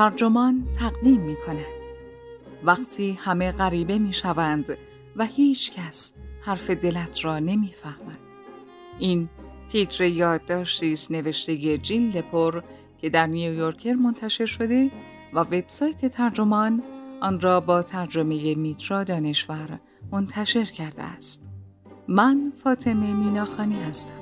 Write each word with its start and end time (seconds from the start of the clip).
ترجمان 0.00 0.66
تقدیم 0.78 1.20
می 1.20 1.36
کند. 1.46 1.64
وقتی 2.64 3.18
همه 3.20 3.52
غریبه 3.52 3.98
می 3.98 4.12
شوند 4.12 4.78
و 5.16 5.26
هیچ 5.26 5.72
کس 5.72 6.14
حرف 6.42 6.70
دلت 6.70 7.24
را 7.24 7.38
نمی 7.38 7.72
فهمد. 7.82 8.18
این 8.98 9.28
تیتر 9.68 10.04
یادداشتی 10.04 10.92
است 10.92 11.12
نوشته 11.12 11.78
جین 11.78 12.10
لپور 12.10 12.64
که 12.98 13.10
در 13.10 13.26
نیویورکر 13.26 13.92
منتشر 13.92 14.46
شده 14.46 14.90
و 15.34 15.40
وبسایت 15.40 16.06
ترجمان 16.06 16.82
آن 17.20 17.40
را 17.40 17.60
با 17.60 17.82
ترجمه 17.82 18.54
میترا 18.54 19.04
دانشور 19.04 19.80
منتشر 20.12 20.64
کرده 20.64 21.02
است. 21.02 21.44
من 22.08 22.52
فاطمه 22.64 23.14
میناخانی 23.14 23.82
هستم. 23.82 24.19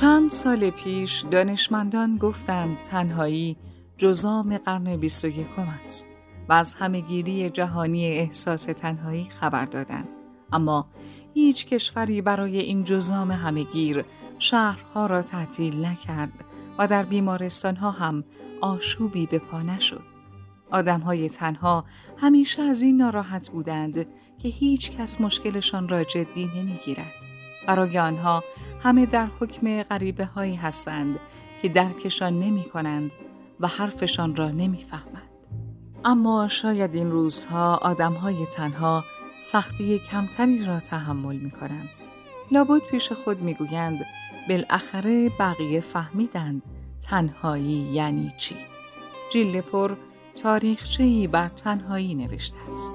چند 0.00 0.30
سال 0.30 0.70
پیش 0.70 1.24
دانشمندان 1.30 2.16
گفتند 2.16 2.76
تنهایی 2.90 3.56
جزام 3.96 4.58
قرن 4.58 4.96
بیست 4.96 5.24
و 5.24 5.28
یکم 5.28 5.68
است 5.84 6.06
و 6.48 6.52
از 6.52 6.74
همهگیری 6.74 7.50
جهانی 7.50 8.06
احساس 8.06 8.64
تنهایی 8.64 9.24
خبر 9.24 9.64
دادند. 9.64 10.08
اما 10.52 10.86
هیچ 11.34 11.66
کشوری 11.66 12.22
برای 12.22 12.58
این 12.58 12.84
جزام 12.84 13.30
همهگیر 13.30 14.04
شهرها 14.38 15.06
را 15.06 15.22
تعطیل 15.22 15.84
نکرد 15.84 16.32
و 16.78 16.86
در 16.86 17.02
بیمارستان 17.02 17.76
ها 17.76 17.90
هم 17.90 18.24
آشوبی 18.60 19.26
به 19.26 19.38
پا 19.38 19.62
نشد. 19.62 20.02
آدم 20.70 21.00
های 21.00 21.28
تنها 21.28 21.84
همیشه 22.16 22.62
از 22.62 22.82
این 22.82 22.96
ناراحت 22.96 23.50
بودند 23.50 24.06
که 24.38 24.48
هیچ 24.48 24.90
کس 24.90 25.20
مشکلشان 25.20 25.88
را 25.88 26.04
جدی 26.04 26.50
نمی‌گیرد. 26.56 27.12
برای 27.66 27.98
آنها 27.98 28.44
همه 28.82 29.06
در 29.06 29.28
حکم 29.40 29.82
غریبه 29.82 30.24
هایی 30.24 30.54
هستند 30.54 31.18
که 31.62 31.68
درکشان 31.68 32.38
نمی 32.38 32.64
کنند 32.64 33.12
و 33.60 33.66
حرفشان 33.66 34.36
را 34.36 34.48
نمی‌فهمند. 34.48 35.30
اما 36.04 36.48
شاید 36.48 36.94
این 36.94 37.10
روزها 37.10 37.76
آدم 37.76 38.12
های 38.12 38.46
تنها 38.46 39.04
سختی 39.40 39.98
کمتری 39.98 40.64
را 40.64 40.80
تحمل 40.80 41.36
می 41.36 41.50
کنند. 41.50 41.88
لابد 42.50 42.82
پیش 42.90 43.12
خود 43.12 43.42
می 43.42 43.54
گویند 43.54 43.98
بالاخره 44.48 45.28
بقیه 45.38 45.80
فهمیدند 45.80 46.62
تنهایی 47.00 47.88
یعنی 47.92 48.32
چی. 48.38 48.56
جیل 49.32 49.60
پر 49.60 49.94
تاریخچه‌ای 50.42 51.26
بر 51.26 51.48
تنهایی 51.48 52.14
نوشته 52.14 52.56
است. 52.72 52.92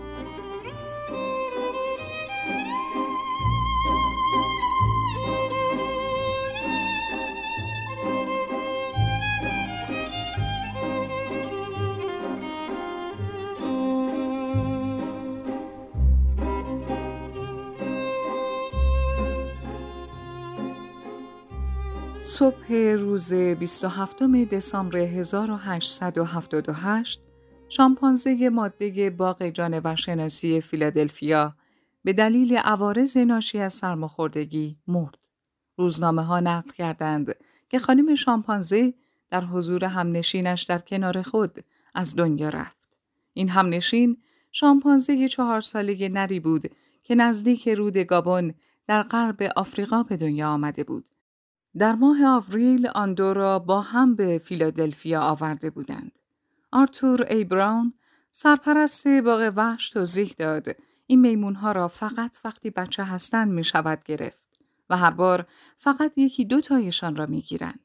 صبح 22.35 22.73
روز 22.73 23.33
27 23.33 24.23
دسامبر 24.23 24.97
1878 24.97 27.21
شامپانزه 27.69 28.49
ماده 28.49 29.09
باغ 29.09 29.43
جانورشناسی 29.43 30.61
فیلادلفیا 30.61 31.55
به 32.03 32.13
دلیل 32.13 32.57
عوارض 32.57 33.17
ناشی 33.17 33.59
از 33.59 33.73
سرماخوردگی 33.73 34.77
مرد. 34.87 35.17
روزنامه 35.77 36.23
ها 36.23 36.39
نقل 36.39 36.71
کردند 36.71 37.35
که 37.69 37.79
خانم 37.79 38.15
شامپانزه 38.15 38.93
در 39.29 39.45
حضور 39.45 39.85
همنشینش 39.85 40.63
در 40.63 40.79
کنار 40.79 41.21
خود 41.21 41.63
از 41.93 42.15
دنیا 42.15 42.49
رفت. 42.49 42.97
این 43.33 43.49
همنشین 43.49 44.17
شامپانزه 44.51 45.27
چهار 45.27 45.61
ساله 45.61 46.09
نری 46.09 46.39
بود 46.39 46.63
که 47.03 47.15
نزدیک 47.15 47.69
رود 47.69 47.97
گابون 47.97 48.53
در 48.87 49.03
غرب 49.03 49.51
آفریقا 49.55 50.03
به 50.03 50.17
دنیا 50.17 50.49
آمده 50.49 50.83
بود. 50.83 51.05
در 51.77 51.95
ماه 51.95 52.25
آوریل 52.25 52.87
آن 52.87 53.13
دو 53.13 53.33
را 53.33 53.59
با 53.59 53.81
هم 53.81 54.15
به 54.15 54.37
فیلادلفیا 54.37 55.21
آورده 55.21 55.69
بودند. 55.69 56.11
آرتور 56.71 57.25
ای 57.29 57.43
براون 57.43 57.93
سرپرست 58.31 59.07
باغ 59.07 59.53
وحش 59.55 59.89
توضیح 59.89 60.35
داد 60.37 60.67
این 61.07 61.21
میمونها 61.21 61.71
را 61.71 61.87
فقط 61.87 62.37
وقتی 62.45 62.69
بچه 62.69 63.03
هستند 63.03 63.51
می 63.51 63.63
شود 63.63 64.03
گرفت 64.03 64.43
و 64.89 64.97
هر 64.97 65.11
بار 65.11 65.45
فقط 65.77 66.17
یکی 66.17 66.45
دو 66.45 66.61
تایشان 66.61 67.15
را 67.15 67.25
می 67.25 67.41
گیرند. 67.41 67.79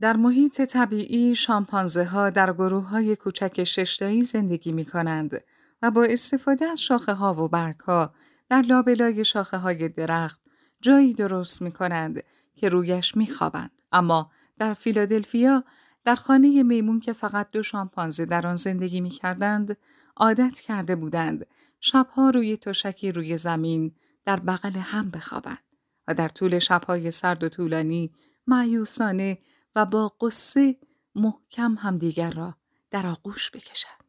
در 0.00 0.16
محیط 0.16 0.62
طبیعی 0.62 1.34
شامپانزه 1.34 2.04
ها 2.04 2.30
در 2.30 2.52
گروه 2.52 2.88
های 2.88 3.16
کوچک 3.16 3.64
ششتایی 3.64 4.22
زندگی 4.22 4.72
می 4.72 4.84
کنند 4.84 5.44
و 5.82 5.90
با 5.90 6.04
استفاده 6.04 6.64
از 6.64 6.80
شاخه 6.80 7.12
ها 7.12 7.44
و 7.44 7.48
برگ 7.48 7.80
ها 7.80 8.14
در 8.48 8.62
لابلای 8.62 9.24
شاخه 9.24 9.56
های 9.56 9.88
درخت 9.88 10.40
جایی 10.80 11.14
درست 11.14 11.62
می 11.62 11.72
کنند 11.72 12.22
که 12.60 12.68
رویش 12.68 13.16
میخوابند 13.16 13.70
اما 13.92 14.30
در 14.58 14.74
فیلادلفیا 14.74 15.64
در 16.04 16.14
خانه 16.14 16.62
میمون 16.62 17.00
که 17.00 17.12
فقط 17.12 17.50
دو 17.50 17.62
شامپانزه 17.62 18.26
در 18.26 18.46
آن 18.46 18.56
زندگی 18.56 19.00
می‌کردند 19.00 19.76
عادت 20.16 20.60
کرده 20.60 20.96
بودند 20.96 21.46
شبها 21.80 22.30
روی 22.30 22.56
تشکی 22.56 23.12
روی 23.12 23.38
زمین 23.38 23.94
در 24.24 24.40
بغل 24.40 24.70
هم 24.70 25.10
بخوابند 25.10 25.62
و 26.08 26.14
در 26.14 26.28
طول 26.28 26.58
شبهای 26.58 27.10
سرد 27.10 27.44
و 27.44 27.48
طولانی 27.48 28.10
معیوسانه 28.46 29.38
و 29.76 29.86
با 29.86 30.08
قصه 30.20 30.76
محکم 31.14 31.74
همدیگر 31.74 32.30
را 32.30 32.54
در 32.90 33.06
آغوش 33.06 33.50
بکشند. 33.50 34.04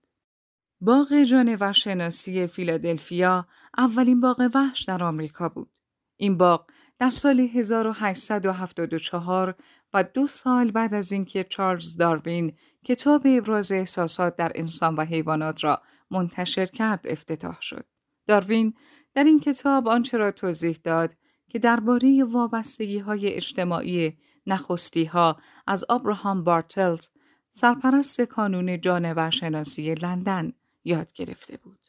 باغ 0.81 1.23
جانور 1.23 1.72
شناسی 1.72 2.47
فیلادلفیا 2.47 3.47
اولین 3.78 4.22
باغ 4.22 4.50
وحش 4.53 4.81
در 4.84 5.03
آمریکا 5.03 5.50
بود. 5.50 5.69
این 6.17 6.38
باغ 6.38 6.66
در 7.01 7.09
سال 7.09 7.39
1874 7.39 9.56
و 9.94 10.03
دو 10.03 10.28
سال 10.28 10.72
بعد 10.72 10.94
از 10.94 11.12
اینکه 11.12 11.44
چارلز 11.44 11.97
داروین 11.97 12.53
کتاب 12.84 13.22
ابراز 13.25 13.72
احساسات 13.72 14.35
در 14.35 14.51
انسان 14.56 14.95
و 14.95 15.06
حیوانات 15.06 15.63
را 15.63 15.81
منتشر 16.11 16.66
کرد 16.66 17.07
افتتاح 17.07 17.61
شد. 17.61 17.85
داروین 18.28 18.73
در 19.13 19.23
این 19.23 19.40
کتاب 19.40 19.88
آنچه 19.88 20.17
را 20.17 20.31
توضیح 20.31 20.79
داد 20.84 21.16
که 21.50 21.59
درباره 21.59 22.23
وابستگی 22.23 23.00
های 23.00 23.34
اجتماعی 23.34 24.17
نخستی 24.47 25.06
ها 25.06 25.38
از 25.67 25.85
آبراهام 25.90 26.44
بارتلز 26.44 27.07
سرپرست 27.51 28.22
کانون 28.22 28.81
جانورشناسی 28.81 29.95
لندن 29.95 30.53
یاد 30.84 31.13
گرفته 31.13 31.57
بود. 31.57 31.81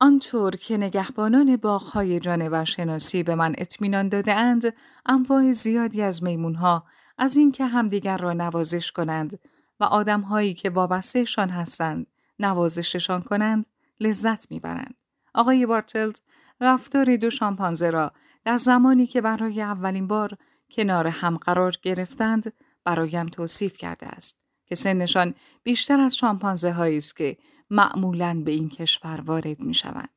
آنطور 0.00 0.56
که 0.56 0.76
نگهبانان 0.76 1.56
باغهای 1.56 2.20
جانورشناسی 2.20 3.22
به 3.22 3.34
من 3.34 3.54
اطمینان 3.58 4.08
داده 4.08 4.34
اند، 4.34 4.74
انواع 5.06 5.52
زیادی 5.52 6.02
از 6.02 6.22
میمونها 6.22 6.84
از 7.18 7.36
اینکه 7.36 7.66
همدیگر 7.66 8.16
را 8.16 8.32
نوازش 8.32 8.92
کنند 8.92 9.38
و 9.80 9.84
آدمهایی 9.84 10.54
که 10.54 10.70
وابستهشان 10.70 11.48
هستند 11.48 12.06
نوازششان 12.38 13.22
کنند 13.22 13.66
لذت 14.00 14.50
می‌برند. 14.50 14.94
آقای 15.34 15.66
بارتلز 15.66 16.20
رفتار 16.60 17.16
دو 17.16 17.30
شامپانزه 17.30 17.90
را 17.90 18.12
در 18.44 18.56
زمانی 18.56 19.06
که 19.06 19.20
برای 19.20 19.62
اولین 19.62 20.06
بار 20.06 20.36
کنار 20.70 21.06
هم 21.06 21.36
قرار 21.36 21.72
گرفتند 21.82 22.52
برایم 22.84 23.26
توصیف 23.26 23.76
کرده 23.76 24.06
است 24.06 24.40
که 24.66 24.74
سنشان 24.74 25.34
بیشتر 25.62 26.00
از 26.00 26.16
شامپانزه 26.16 26.72
هایی 26.72 26.96
است 26.96 27.16
که 27.16 27.36
معمولا 27.70 28.42
به 28.44 28.50
این 28.50 28.68
کشور 28.68 29.20
وارد 29.20 29.60
می 29.60 29.74
شوند. 29.74 30.08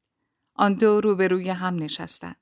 آن 0.55 0.73
دو 0.73 1.01
روبروی 1.01 1.49
هم 1.49 1.75
نشستند. 1.75 2.35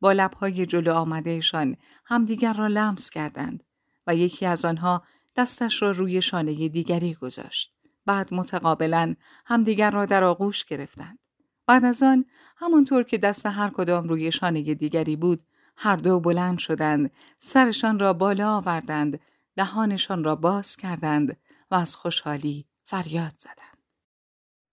با 0.00 0.12
لبهای 0.12 0.66
جلو 0.66 0.94
آمدهشان 0.94 1.76
همدیگر 2.04 2.52
را 2.52 2.66
لمس 2.66 3.10
کردند 3.10 3.64
و 4.06 4.14
یکی 4.14 4.46
از 4.46 4.64
آنها 4.64 5.02
دستش 5.36 5.82
را 5.82 5.90
روی 5.90 6.22
شانه 6.22 6.68
دیگری 6.68 7.14
گذاشت. 7.14 7.72
بعد 8.06 8.34
متقابلا 8.34 9.14
همدیگر 9.46 9.90
را 9.90 10.06
در 10.06 10.24
آغوش 10.24 10.64
گرفتند. 10.64 11.18
بعد 11.66 11.84
از 11.84 12.02
آن 12.02 12.24
همانطور 12.56 13.02
که 13.02 13.18
دست 13.18 13.46
هر 13.46 13.70
کدام 13.70 14.08
روی 14.08 14.32
شانه 14.32 14.74
دیگری 14.74 15.16
بود 15.16 15.46
هر 15.76 15.96
دو 15.96 16.20
بلند 16.20 16.58
شدند 16.58 17.10
سرشان 17.38 17.98
را 17.98 18.12
بالا 18.12 18.56
آوردند 18.56 19.20
دهانشان 19.56 20.24
را 20.24 20.36
باز 20.36 20.76
کردند 20.76 21.36
و 21.70 21.74
از 21.74 21.96
خوشحالی 21.96 22.66
فریاد 22.84 23.32
زدند 23.38 23.63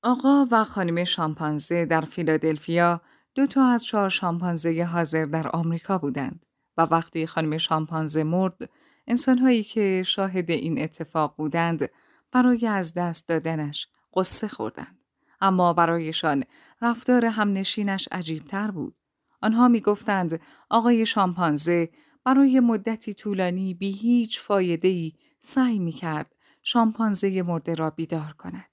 آقا 0.04 0.48
و 0.52 0.64
خانم 0.64 1.04
شامپانزه 1.04 1.86
در 1.86 2.02
فیلادلفیا 2.02 3.02
دو 3.36 3.48
تا 3.48 3.66
از 3.66 3.86
چهار 3.86 4.10
شامپانزه 4.10 4.84
حاضر 4.84 5.26
در 5.26 5.48
آمریکا 5.48 5.98
بودند 5.98 6.46
و 6.78 6.82
وقتی 6.82 7.28
خانم 7.28 7.58
شامپانزه 7.58 8.24
مرد 8.24 8.70
انسانهایی 9.08 9.64
که 9.64 10.04
شاهد 10.06 10.52
این 10.52 10.82
اتفاق 10.82 11.36
بودند 11.38 11.90
برای 12.32 12.68
از 12.68 12.94
دست 12.94 13.30
دادنش 13.30 13.88
قصه 14.14 14.48
خوردند. 14.48 14.98
اما 15.42 15.74
برایشان 15.74 16.44
رفتار 16.82 17.26
همنشینش 17.26 18.08
عجیبتر 18.12 18.72
بود. 18.72 18.96
آنها 19.42 19.68
می 19.68 19.82
گفتند 19.82 20.42
آقای 20.70 21.06
شامپانزه 21.06 21.90
برای 22.26 22.60
مدتی 22.60 23.14
طولانی 23.14 23.74
بی 23.74 23.92
هیچ 23.92 24.40
فایدهی 24.40 25.16
سعی 25.40 25.80
می 25.80 25.92
کرد 25.92 26.36
شامپانزه 26.64 27.42
مرده 27.42 27.76
را 27.76 27.90
بیدار 27.90 28.36
کند. 28.38 28.70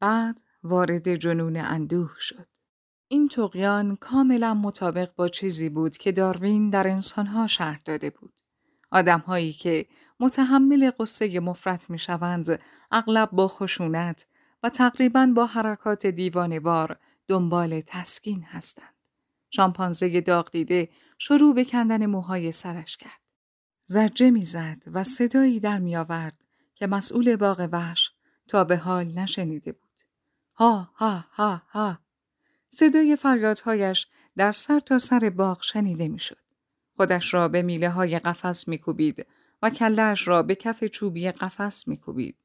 بعد 0.00 0.40
وارد 0.64 1.14
جنون 1.14 1.56
اندوه 1.56 2.14
شد. 2.18 2.46
این 3.08 3.28
تقیان 3.28 3.96
کاملا 3.96 4.54
مطابق 4.54 5.14
با 5.16 5.28
چیزی 5.28 5.68
بود 5.68 5.96
که 5.96 6.12
داروین 6.12 6.70
در 6.70 6.88
انسانها 6.88 7.46
شرح 7.46 7.80
داده 7.84 8.10
بود. 8.10 8.40
آدمهایی 8.90 9.52
که 9.52 9.86
متحمل 10.20 10.90
قصه 10.98 11.40
مفرت 11.40 11.90
می 11.90 11.98
شوند 11.98 12.60
اغلب 12.90 13.30
با 13.30 13.48
خشونت 13.48 14.26
و 14.62 14.68
تقریبا 14.68 15.32
با 15.36 15.46
حرکات 15.46 16.06
دیوانوار 16.06 16.98
دنبال 17.28 17.80
تسکین 17.86 18.42
هستند. 18.42 18.94
شامپانزه 19.50 20.20
داغ 20.20 20.50
دیده 20.50 20.88
شروع 21.18 21.54
به 21.54 21.64
کندن 21.64 22.06
موهای 22.06 22.52
سرش 22.52 22.96
کرد. 22.96 23.20
زجه 23.84 24.30
می‌زد 24.30 24.82
و 24.86 25.04
صدایی 25.04 25.60
در 25.60 25.78
می 25.78 25.96
آورد 25.96 26.44
که 26.74 26.86
مسئول 26.86 27.36
باغ 27.36 27.68
وحش 27.72 28.10
تا 28.48 28.64
به 28.64 28.76
حال 28.76 29.06
نشنیده 29.06 29.72
بود. 29.72 29.83
ها 30.54 30.90
ها 30.94 31.24
ها 31.32 31.62
ها 31.68 31.98
صدای 32.68 33.16
فریادهایش 33.16 34.06
در 34.36 34.52
سر 34.52 34.80
تا 34.80 34.98
سر 34.98 35.30
باغ 35.36 35.62
شنیده 35.62 36.08
می‌شد. 36.08 36.38
خودش 36.96 37.34
را 37.34 37.48
به 37.48 37.62
میله 37.62 37.90
های 37.90 38.18
قفس 38.18 38.68
میکوبید 38.68 39.26
و 39.62 39.70
کلش 39.70 40.28
را 40.28 40.42
به 40.42 40.54
کف 40.54 40.84
چوبی 40.84 41.30
قفس 41.30 41.88
میکوبید. 41.88 42.36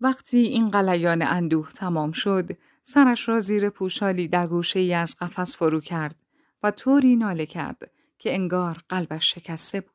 وقتی 0.00 0.38
این 0.38 0.70
قلیان 0.70 1.22
اندوه 1.22 1.72
تمام 1.72 2.12
شد، 2.12 2.56
سرش 2.82 3.28
را 3.28 3.40
زیر 3.40 3.70
پوشالی 3.70 4.28
در 4.28 4.46
گوشه 4.46 4.80
ای 4.80 4.94
از 4.94 5.16
قفس 5.20 5.56
فرو 5.56 5.80
کرد 5.80 6.16
و 6.62 6.70
طوری 6.70 7.16
ناله 7.16 7.46
کرد 7.46 7.90
که 8.18 8.34
انگار 8.34 8.82
قلبش 8.88 9.34
شکسته 9.34 9.80
بود. 9.80 9.90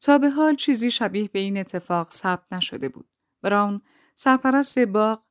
تا 0.00 0.18
به 0.18 0.30
حال 0.30 0.56
چیزی 0.56 0.90
شبیه 0.90 1.28
به 1.28 1.38
این 1.38 1.58
اتفاق 1.58 2.10
ثبت 2.10 2.52
نشده 2.52 2.88
بود. 2.88 3.08
براون 3.42 3.82
سرپرست 4.14 4.78
باغ 4.78 5.22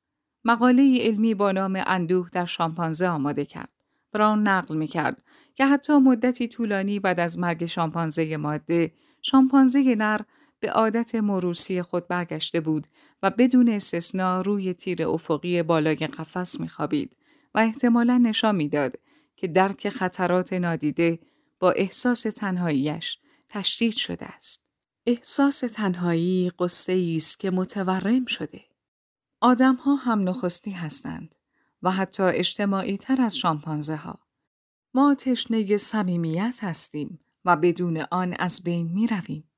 مقاله 0.45 0.97
علمی 1.01 1.33
با 1.33 1.51
نام 1.51 1.83
اندوه 1.85 2.29
در 2.31 2.45
شامپانزه 2.45 3.07
آماده 3.07 3.45
کرد. 3.45 3.69
براون 4.11 4.47
نقل 4.47 4.75
می 4.75 4.87
کرد 4.87 5.21
که 5.55 5.65
حتی 5.65 5.93
مدتی 5.93 6.47
طولانی 6.47 6.99
بعد 6.99 7.19
از 7.19 7.39
مرگ 7.39 7.65
شامپانزه 7.65 8.37
ماده، 8.37 8.93
شامپانزه 9.21 9.95
نر 9.95 10.21
به 10.59 10.71
عادت 10.71 11.15
موروسی 11.15 11.81
خود 11.81 12.07
برگشته 12.07 12.59
بود 12.59 12.87
و 13.23 13.29
بدون 13.29 13.69
استثنا 13.69 14.41
روی 14.41 14.73
تیر 14.73 15.07
افقی 15.07 15.63
بالای 15.63 15.95
قفس 15.95 16.59
میخوابید 16.59 17.15
و 17.55 17.59
احتمالا 17.59 18.17
نشان 18.17 18.55
می‌داد 18.55 18.95
که 19.35 19.47
درک 19.47 19.89
خطرات 19.89 20.53
نادیده 20.53 21.19
با 21.59 21.71
احساس 21.71 22.21
تنهاییش 22.21 23.17
تشدید 23.49 23.93
شده 23.93 24.25
است. 24.25 24.65
احساس 25.05 25.59
تنهایی 25.59 26.51
قصه 26.59 27.13
است 27.15 27.39
که 27.39 27.51
متورم 27.51 28.25
شده. 28.25 28.61
آدم 29.45 29.75
ها 29.75 29.95
هم 29.95 30.29
نخستی 30.29 30.71
هستند 30.71 31.35
و 31.83 31.91
حتی 31.91 32.23
اجتماعی 32.23 32.97
تر 32.97 33.21
از 33.21 33.37
شامپانزه 33.37 33.95
ها. 33.95 34.19
ما 34.93 35.15
تشنه 35.15 35.77
صمیمیت 35.77 36.59
هستیم 36.61 37.19
و 37.45 37.55
بدون 37.55 37.97
آن 38.11 38.35
از 38.39 38.63
بین 38.63 38.91
می 38.93 39.07
رویم. 39.07 39.49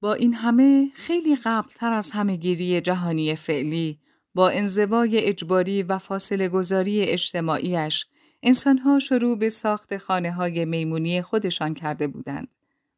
با 0.00 0.14
این 0.14 0.34
همه 0.34 0.90
خیلی 0.94 1.36
قبلتر 1.36 1.92
از 1.92 2.10
همهگیری 2.10 2.80
جهانی 2.80 3.36
فعلی 3.36 4.00
با 4.34 4.48
انزوای 4.48 5.18
اجباری 5.18 5.82
و 5.82 5.98
فاصله 5.98 6.48
گذاری 6.48 7.00
اجتماعیش 7.00 8.06
انسانها 8.42 8.98
شروع 8.98 9.38
به 9.38 9.48
ساخت 9.48 9.96
خانه 9.96 10.32
های 10.32 10.64
میمونی 10.64 11.22
خودشان 11.22 11.74
کرده 11.74 12.06
بودند. 12.06 12.48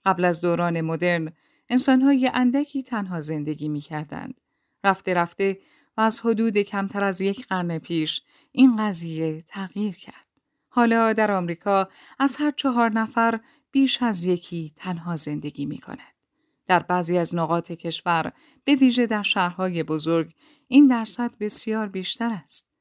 قبل 0.04 0.24
از 0.24 0.40
دوران 0.40 0.80
مدرن 0.80 1.32
انسانهای 1.68 2.30
اندکی 2.34 2.82
تنها 2.82 3.20
زندگی 3.20 3.68
می 3.68 3.80
کردند. 3.80 4.40
رفته 4.84 5.14
رفته 5.14 5.58
و 5.96 6.00
از 6.00 6.20
حدود 6.20 6.58
کمتر 6.58 7.04
از 7.04 7.20
یک 7.20 7.46
قرن 7.46 7.78
پیش 7.78 8.22
این 8.52 8.76
قضیه 8.76 9.42
تغییر 9.42 9.94
کرد. 9.96 10.26
حالا 10.68 11.12
در 11.12 11.32
آمریکا 11.32 11.88
از 12.18 12.36
هر 12.36 12.50
چهار 12.50 12.90
نفر 12.90 13.40
بیش 13.70 14.02
از 14.02 14.24
یکی 14.24 14.72
تنها 14.76 15.16
زندگی 15.16 15.66
می 15.66 15.78
کند. 15.78 16.14
در 16.66 16.78
بعضی 16.78 17.18
از 17.18 17.34
نقاط 17.34 17.72
کشور 17.72 18.32
به 18.64 18.74
ویژه 18.74 19.06
در 19.06 19.22
شهرهای 19.22 19.82
بزرگ 19.82 20.34
این 20.68 20.86
درصد 20.86 21.38
بسیار 21.40 21.88
بیشتر 21.88 22.30
است. 22.44 22.72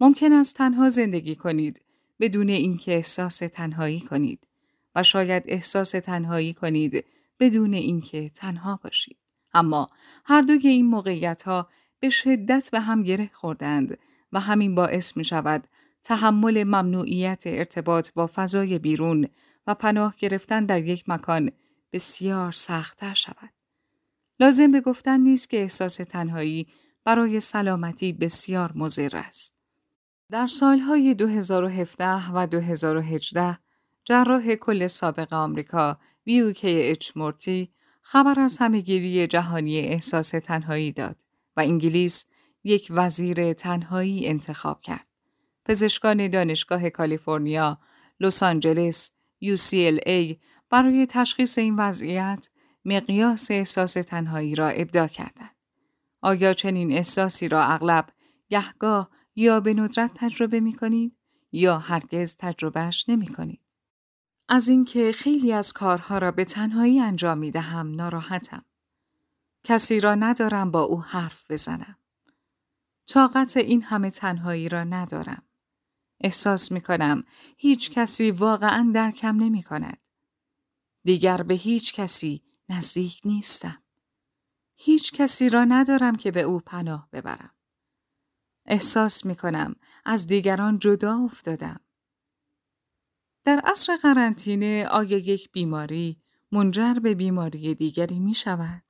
ممکن 0.00 0.32
است 0.32 0.56
تنها 0.56 0.88
زندگی 0.88 1.36
کنید 1.36 1.84
بدون 2.20 2.48
اینکه 2.48 2.92
احساس 2.92 3.38
تنهایی 3.38 4.00
کنید 4.00 4.46
و 4.94 5.02
شاید 5.02 5.42
احساس 5.46 5.90
تنهایی 5.90 6.54
کنید 6.54 7.04
بدون 7.40 7.74
اینکه 7.74 8.28
تنها 8.28 8.80
باشید. 8.84 9.16
اما 9.54 9.88
هر 10.24 10.40
دوی 10.40 10.68
این 10.68 10.86
موقعیت 10.86 11.42
ها 11.42 11.68
به 12.02 12.10
شدت 12.10 12.70
به 12.72 12.80
هم 12.80 13.02
گره 13.02 13.30
خوردند 13.32 13.98
و 14.32 14.40
همین 14.40 14.74
باعث 14.74 15.16
می 15.16 15.24
شود 15.24 15.66
تحمل 16.02 16.64
ممنوعیت 16.64 17.42
ارتباط 17.46 18.10
با 18.14 18.30
فضای 18.34 18.78
بیرون 18.78 19.28
و 19.66 19.74
پناه 19.74 20.14
گرفتن 20.18 20.66
در 20.66 20.84
یک 20.84 21.08
مکان 21.08 21.50
بسیار 21.92 22.52
سختتر 22.52 23.14
شود. 23.14 23.50
لازم 24.40 24.70
به 24.70 24.80
گفتن 24.80 25.20
نیست 25.20 25.50
که 25.50 25.60
احساس 25.60 25.96
تنهایی 25.96 26.66
برای 27.04 27.40
سلامتی 27.40 28.12
بسیار 28.12 28.72
مضر 28.74 29.16
است. 29.16 29.58
در 30.30 30.46
سالهای 30.46 31.14
2017 31.14 32.32
و 32.32 32.46
2018 32.46 33.58
جراح 34.04 34.54
کل 34.54 34.86
سابق 34.86 35.32
آمریکا 35.32 35.98
ویوکی 36.26 36.82
اچ 36.82 37.10
مورتی 37.16 37.72
خبر 38.02 38.40
از 38.40 38.58
همهگیری 38.58 39.26
جهانی 39.26 39.78
احساس 39.78 40.30
تنهایی 40.30 40.92
داد 40.92 41.21
و 41.56 41.60
انگلیس 41.60 42.26
یک 42.64 42.86
وزیر 42.90 43.52
تنهایی 43.52 44.26
انتخاب 44.28 44.80
کرد. 44.80 45.06
پزشکان 45.64 46.28
دانشگاه 46.28 46.90
کالیفرنیا، 46.90 47.78
لس 48.20 48.42
آنجلس، 48.42 49.10
UCLA 49.44 50.36
برای 50.70 51.06
تشخیص 51.06 51.58
این 51.58 51.76
وضعیت 51.76 52.48
مقیاس 52.84 53.50
احساس 53.50 53.92
تنهایی 53.92 54.54
را 54.54 54.68
ابدا 54.68 55.06
کردند. 55.06 55.56
آیا 56.20 56.52
چنین 56.52 56.92
احساسی 56.92 57.48
را 57.48 57.64
اغلب 57.64 58.08
گهگاه 58.48 59.10
یا 59.36 59.60
به 59.60 59.74
ندرت 59.74 60.10
تجربه 60.14 60.60
می 60.60 60.72
کنید 60.72 61.16
یا 61.52 61.78
هرگز 61.78 62.36
تجربهش 62.36 63.08
نمی 63.08 63.28
کنید؟ 63.28 63.60
از 64.48 64.68
اینکه 64.68 65.12
خیلی 65.12 65.52
از 65.52 65.72
کارها 65.72 66.18
را 66.18 66.32
به 66.32 66.44
تنهایی 66.44 67.00
انجام 67.00 67.38
می 67.38 67.50
دهم 67.50 67.94
ناراحتم. 67.94 68.64
کسی 69.64 70.00
را 70.00 70.14
ندارم 70.14 70.70
با 70.70 70.80
او 70.80 71.02
حرف 71.02 71.50
بزنم. 71.50 71.96
طاقت 73.06 73.56
این 73.56 73.82
همه 73.82 74.10
تنهایی 74.10 74.68
را 74.68 74.84
ندارم. 74.84 75.42
احساس 76.20 76.72
می 76.72 76.80
کنم 76.80 77.24
هیچ 77.56 77.90
کسی 77.90 78.30
واقعا 78.30 78.90
درکم 78.94 79.36
نمی 79.36 79.62
کند. 79.62 79.98
دیگر 81.04 81.42
به 81.42 81.54
هیچ 81.54 81.94
کسی 81.94 82.42
نزدیک 82.68 83.20
نیستم. 83.24 83.82
هیچ 84.74 85.12
کسی 85.12 85.48
را 85.48 85.64
ندارم 85.64 86.16
که 86.16 86.30
به 86.30 86.42
او 86.42 86.60
پناه 86.60 87.08
ببرم. 87.12 87.54
احساس 88.66 89.24
می 89.24 89.36
کنم 89.36 89.76
از 90.04 90.26
دیگران 90.26 90.78
جدا 90.78 91.18
افتادم. 91.18 91.80
در 93.44 93.60
عصر 93.64 93.96
قرنطینه 93.96 94.86
آیا 94.86 95.18
یک 95.18 95.52
بیماری 95.52 96.22
منجر 96.52 96.94
به 96.94 97.14
بیماری 97.14 97.74
دیگری 97.74 98.18
می 98.18 98.34
شود؟ 98.34 98.82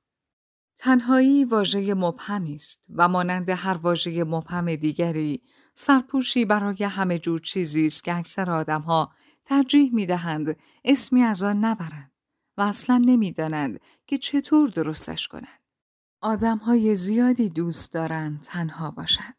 تنهایی 0.77 1.45
واژه 1.45 1.93
مبهمی 1.93 2.55
است 2.55 2.85
و 2.89 3.07
مانند 3.07 3.49
هر 3.49 3.73
واژه 3.73 4.23
مبهم 4.23 4.75
دیگری 4.75 5.41
سرپوشی 5.75 6.45
برای 6.45 6.83
همه 6.83 7.19
جور 7.19 7.39
چیزی 7.39 7.85
است 7.85 8.03
که 8.03 8.15
اکثر 8.15 8.51
آدمها 8.51 9.11
ترجیح 9.45 9.93
می 9.93 10.05
دهند 10.05 10.57
اسمی 10.85 11.23
از 11.23 11.43
آن 11.43 11.65
نبرند 11.65 12.11
و 12.57 12.61
اصلا 12.61 12.97
نمی 12.97 13.31
دانند 13.31 13.79
که 14.07 14.17
چطور 14.17 14.69
درستش 14.69 15.27
کنند. 15.27 15.59
آدم 16.21 16.57
های 16.57 16.95
زیادی 16.95 17.49
دوست 17.49 17.93
دارند 17.93 18.41
تنها 18.41 18.91
باشند. 18.91 19.35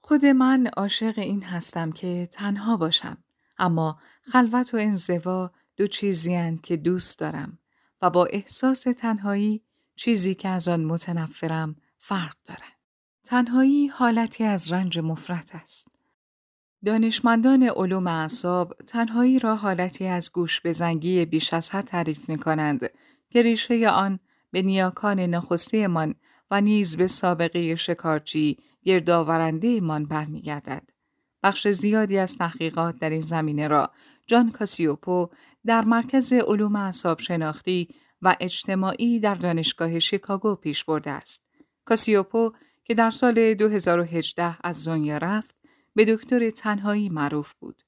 خود 0.00 0.26
من 0.26 0.66
عاشق 0.66 1.18
این 1.18 1.42
هستم 1.42 1.92
که 1.92 2.28
تنها 2.32 2.76
باشم 2.76 3.24
اما 3.58 3.98
خلوت 4.22 4.74
و 4.74 4.76
انزوا 4.76 5.50
دو 5.76 5.86
چیزی 5.86 6.58
که 6.62 6.76
دوست 6.76 7.18
دارم 7.18 7.58
و 8.02 8.10
با 8.10 8.26
احساس 8.26 8.82
تنهایی 8.82 9.63
چیزی 9.96 10.34
که 10.34 10.48
از 10.48 10.68
آن 10.68 10.84
متنفرم 10.84 11.76
فرق 11.98 12.36
دارد. 12.44 12.74
تنهایی 13.24 13.86
حالتی 13.86 14.44
از 14.44 14.72
رنج 14.72 14.98
مفرت 14.98 15.54
است. 15.54 15.94
دانشمندان 16.84 17.62
علوم 17.62 18.06
اعصاب 18.06 18.74
تنهایی 18.86 19.38
را 19.38 19.56
حالتی 19.56 20.06
از 20.06 20.32
گوش 20.32 20.60
به 20.60 20.72
زنگی 20.72 21.24
بیش 21.24 21.54
از 21.54 21.70
حد 21.70 21.84
تعریف 21.84 22.28
می 22.28 22.38
کنند 22.38 22.90
که 23.30 23.42
ریشه 23.42 23.88
آن 23.88 24.18
به 24.50 24.62
نیاکان 24.62 25.20
نخستیمان 25.20 26.14
و 26.50 26.60
نیز 26.60 26.96
به 26.96 27.06
سابقه 27.06 27.74
شکارچی 27.74 28.58
گردآورندهمان 28.84 30.04
برمیگردد. 30.04 30.90
بخش 31.42 31.68
زیادی 31.68 32.18
از 32.18 32.38
تحقیقات 32.38 32.98
در 32.98 33.10
این 33.10 33.20
زمینه 33.20 33.68
را 33.68 33.90
جان 34.26 34.50
کاسیوپو 34.50 35.28
در 35.66 35.84
مرکز 35.84 36.32
علوم 36.32 36.76
اعصاب 36.76 37.20
شناختی 37.20 37.88
و 38.24 38.36
اجتماعی 38.40 39.20
در 39.20 39.34
دانشگاه 39.34 39.98
شیکاگو 39.98 40.54
پیش 40.54 40.84
برده 40.84 41.10
است. 41.10 41.46
کاسیوپو 41.84 42.52
که 42.84 42.94
در 42.94 43.10
سال 43.10 43.54
2018 43.54 44.56
از 44.64 44.86
دنیا 44.86 45.18
رفت 45.18 45.54
به 45.94 46.04
دکتر 46.04 46.50
تنهایی 46.50 47.08
معروف 47.08 47.52
بود. 47.52 47.82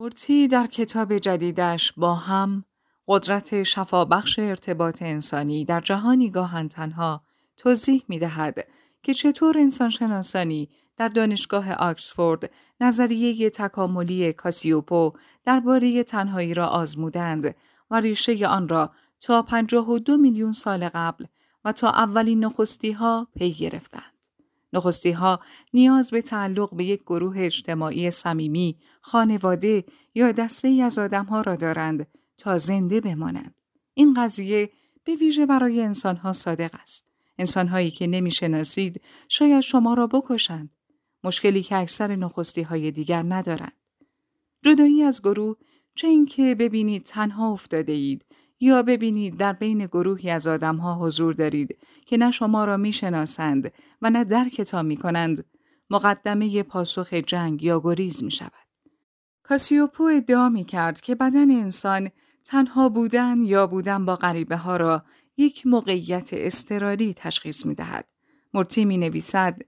مورتی 0.00 0.48
در 0.48 0.66
کتاب 0.66 1.18
جدیدش 1.18 1.92
با 1.92 2.14
هم 2.14 2.64
قدرت 3.08 3.62
شفابخش 3.62 4.38
ارتباط 4.38 5.02
انسانی 5.02 5.64
در 5.64 5.80
جهانی 5.80 6.30
گاهن 6.30 6.68
تنها 6.68 7.22
توضیح 7.56 8.04
می 8.08 8.18
دهد 8.18 8.68
که 9.02 9.14
چطور 9.14 9.58
انسان 9.58 9.88
شناسانی 9.88 10.68
در 10.96 11.08
دانشگاه 11.08 11.72
آکسفورد 11.72 12.50
نظریه 12.80 13.50
تکاملی 13.50 14.32
کاسیوپو 14.32 15.12
درباره 15.44 16.02
تنهایی 16.02 16.54
را 16.54 16.66
آزمودند 16.66 17.54
و 17.90 18.00
ریشه 18.00 18.46
آن 18.46 18.68
را 18.68 18.90
تا 19.20 19.42
52 19.42 20.16
میلیون 20.16 20.52
سال 20.52 20.88
قبل 20.88 21.24
و 21.64 21.72
تا 21.72 21.90
اولین 21.90 22.44
نخستی 22.44 22.92
ها 22.92 23.28
پی 23.36 23.52
گرفتند. 23.52 24.12
نخستی 24.72 25.10
ها 25.10 25.40
نیاز 25.74 26.10
به 26.10 26.22
تعلق 26.22 26.74
به 26.74 26.84
یک 26.84 27.00
گروه 27.00 27.34
اجتماعی 27.38 28.10
صمیمی، 28.10 28.78
خانواده 29.00 29.84
یا 30.14 30.32
دسته 30.32 30.68
ای 30.68 30.82
از 30.82 30.98
ها 30.98 31.40
را 31.40 31.56
دارند 31.56 32.06
تا 32.38 32.58
زنده 32.58 33.00
بمانند. 33.00 33.54
این 33.94 34.14
قضیه 34.14 34.70
به 35.04 35.14
ویژه 35.14 35.46
برای 35.46 35.82
انسانها 35.82 36.32
صادق 36.32 36.70
است. 36.80 37.12
انسانهایی 37.38 37.90
که 37.90 38.06
نمی‌شناسید 38.06 39.00
شاید 39.28 39.60
شما 39.60 39.94
را 39.94 40.06
بکشند. 40.06 40.70
مشکلی 41.24 41.62
که 41.62 41.76
اکثر 41.76 42.16
نخستی 42.16 42.62
های 42.62 42.90
دیگر 42.90 43.22
ندارند. 43.22 43.72
جدایی 44.62 45.02
از 45.02 45.22
گروه 45.22 45.56
چه 45.94 46.08
اینکه 46.08 46.54
ببینید 46.54 47.02
تنها 47.02 47.52
افتاده 47.52 47.92
اید 47.92 48.24
یا 48.60 48.82
ببینید 48.82 49.36
در 49.36 49.52
بین 49.52 49.86
گروهی 49.86 50.30
از 50.30 50.46
آدمها 50.46 51.06
حضور 51.06 51.34
دارید 51.34 51.78
که 52.06 52.16
نه 52.16 52.30
شما 52.30 52.64
را 52.64 52.76
می‌شناسند 52.76 53.72
و 54.02 54.10
نه 54.10 54.24
درکتان 54.24 54.86
می 54.86 54.96
کنند 54.96 55.44
مقدمه 55.90 56.62
پاسخ 56.62 57.14
جنگ 57.14 57.62
یا 57.62 57.80
گریز 57.80 58.24
می 58.24 58.30
شود. 58.30 58.52
کاسیوپو 59.42 60.04
ادعا 60.04 60.48
می 60.48 60.64
کرد 60.64 61.00
که 61.00 61.14
بدن 61.14 61.50
انسان 61.50 62.10
تنها 62.44 62.88
بودن 62.88 63.36
یا 63.44 63.66
بودن 63.66 64.04
با 64.04 64.14
غریبه 64.14 64.56
ها 64.56 64.76
را 64.76 65.04
یک 65.36 65.66
موقعیت 65.66 66.30
استراری 66.32 67.14
تشخیص 67.14 67.66
می 67.66 67.74
دهد. 67.74 68.08
مرتی 68.54 68.84
می 68.84 68.98
نویسد 68.98 69.62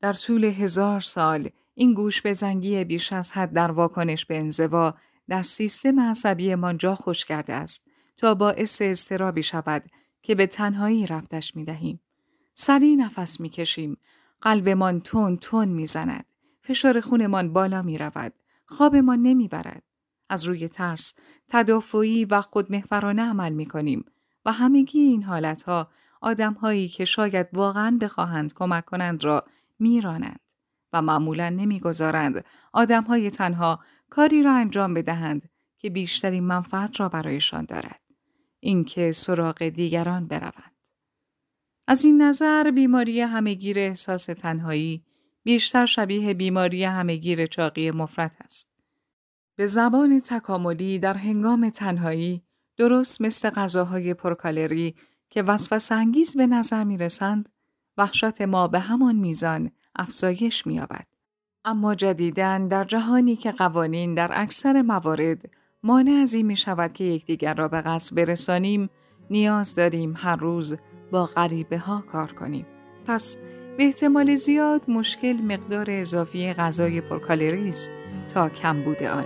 در 0.00 0.12
طول 0.12 0.44
هزار 0.44 1.00
سال 1.00 1.48
این 1.74 1.94
گوش 1.94 2.22
به 2.22 2.32
زنگی 2.32 2.84
بیش 2.84 3.12
از 3.12 3.32
حد 3.32 3.52
در 3.52 3.70
واکنش 3.70 4.26
به 4.26 4.38
انزوا 4.38 4.94
در 5.28 5.42
سیستم 5.42 6.00
عصبی 6.00 6.54
ما 6.54 6.72
جا 6.72 6.94
خوش 6.94 7.24
کرده 7.24 7.52
است 7.52 7.89
تا 8.20 8.34
باعث 8.34 8.82
استرابی 8.82 9.42
شود 9.42 9.82
که 10.22 10.34
به 10.34 10.46
تنهایی 10.46 11.06
رفتش 11.06 11.56
می 11.56 11.64
دهیم. 11.64 12.00
سریع 12.54 12.96
نفس 12.96 13.40
می 13.40 13.48
کشیم. 13.48 13.96
قلبمان 14.40 15.00
تون 15.00 15.36
تون 15.36 15.68
می 15.68 15.86
زند. 15.86 16.24
فشار 16.62 17.00
خونمان 17.00 17.52
بالا 17.52 17.82
می 17.82 17.98
رود. 17.98 18.32
خوابمان 18.66 19.22
نمی 19.22 19.48
برد. 19.48 19.82
از 20.28 20.44
روی 20.44 20.68
ترس 20.68 21.14
تدافعی 21.48 22.24
و 22.24 22.40
خودمحورانه 22.40 23.22
عمل 23.22 23.52
می 23.52 23.66
کنیم 23.66 24.04
و 24.44 24.52
همگی 24.52 25.00
این 25.00 25.22
حالتها 25.22 25.90
آدمهایی 26.20 26.88
که 26.88 27.04
شاید 27.04 27.46
واقعا 27.52 27.98
بخواهند 28.00 28.54
کمک 28.54 28.84
کنند 28.84 29.24
را 29.24 29.44
میرانند 29.78 30.40
و 30.92 31.02
معمولا 31.02 31.48
نمی‌گذارند 31.48 32.44
آدمهای 32.72 33.30
تنها 33.30 33.80
کاری 34.10 34.42
را 34.42 34.54
انجام 34.54 34.94
بدهند 34.94 35.48
که 35.78 35.90
بیشترین 35.90 36.44
منفعت 36.44 37.00
را 37.00 37.08
برایشان 37.08 37.64
دارد. 37.64 37.99
اینکه 38.60 39.12
سراغ 39.12 39.68
دیگران 39.68 40.26
بروند. 40.26 40.76
از 41.86 42.04
این 42.04 42.22
نظر 42.22 42.70
بیماری 42.70 43.20
همهگیر 43.20 43.78
احساس 43.78 44.24
تنهایی 44.24 45.04
بیشتر 45.42 45.86
شبیه 45.86 46.34
بیماری 46.34 46.84
همهگیر 46.84 47.46
چاقی 47.46 47.90
مفرد 47.90 48.36
است. 48.40 48.72
به 49.56 49.66
زبان 49.66 50.20
تکاملی 50.20 50.98
در 50.98 51.14
هنگام 51.14 51.70
تنهایی 51.70 52.42
درست 52.76 53.20
مثل 53.20 53.50
غذاهای 53.50 54.14
پرکالری 54.14 54.94
که 55.30 55.42
وسوسه 55.42 55.94
انگیز 55.94 56.36
به 56.36 56.46
نظر 56.46 56.84
می 56.84 56.96
رسند، 56.96 57.48
وحشت 57.96 58.42
ما 58.42 58.68
به 58.68 58.80
همان 58.80 59.16
میزان 59.16 59.70
افزایش 59.96 60.66
می 60.66 60.74
یابد. 60.74 61.06
اما 61.64 61.94
جدیدن 61.94 62.68
در 62.68 62.84
جهانی 62.84 63.36
که 63.36 63.52
قوانین 63.52 64.14
در 64.14 64.30
اکثر 64.34 64.82
موارد 64.82 65.50
مانع 65.82 66.10
از 66.10 66.34
این 66.34 66.46
می 66.46 66.56
شود 66.56 66.92
که 66.92 67.04
یکدیگر 67.04 67.54
را 67.54 67.68
به 67.68 67.80
قصد 67.80 68.16
برسانیم 68.16 68.90
نیاز 69.30 69.74
داریم 69.74 70.14
هر 70.16 70.36
روز 70.36 70.76
با 71.10 71.26
غریبه 71.26 71.78
ها 71.78 72.04
کار 72.12 72.32
کنیم. 72.32 72.66
پس 73.06 73.36
به 73.76 73.84
احتمال 73.84 74.34
زیاد 74.34 74.90
مشکل 74.90 75.32
مقدار 75.32 75.86
اضافی 75.90 76.52
غذای 76.52 77.00
پرکالری 77.00 77.68
است 77.68 77.90
تا 78.34 78.48
کم 78.48 78.82
بوده 78.82 79.10
آن. 79.10 79.24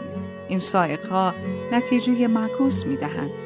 این 0.49 0.59
سائق 0.59 1.07
ها 1.07 1.35
نتیجه 1.73 2.29
معکوس 2.29 2.87
می 2.87 2.97
دهند. 2.97 3.44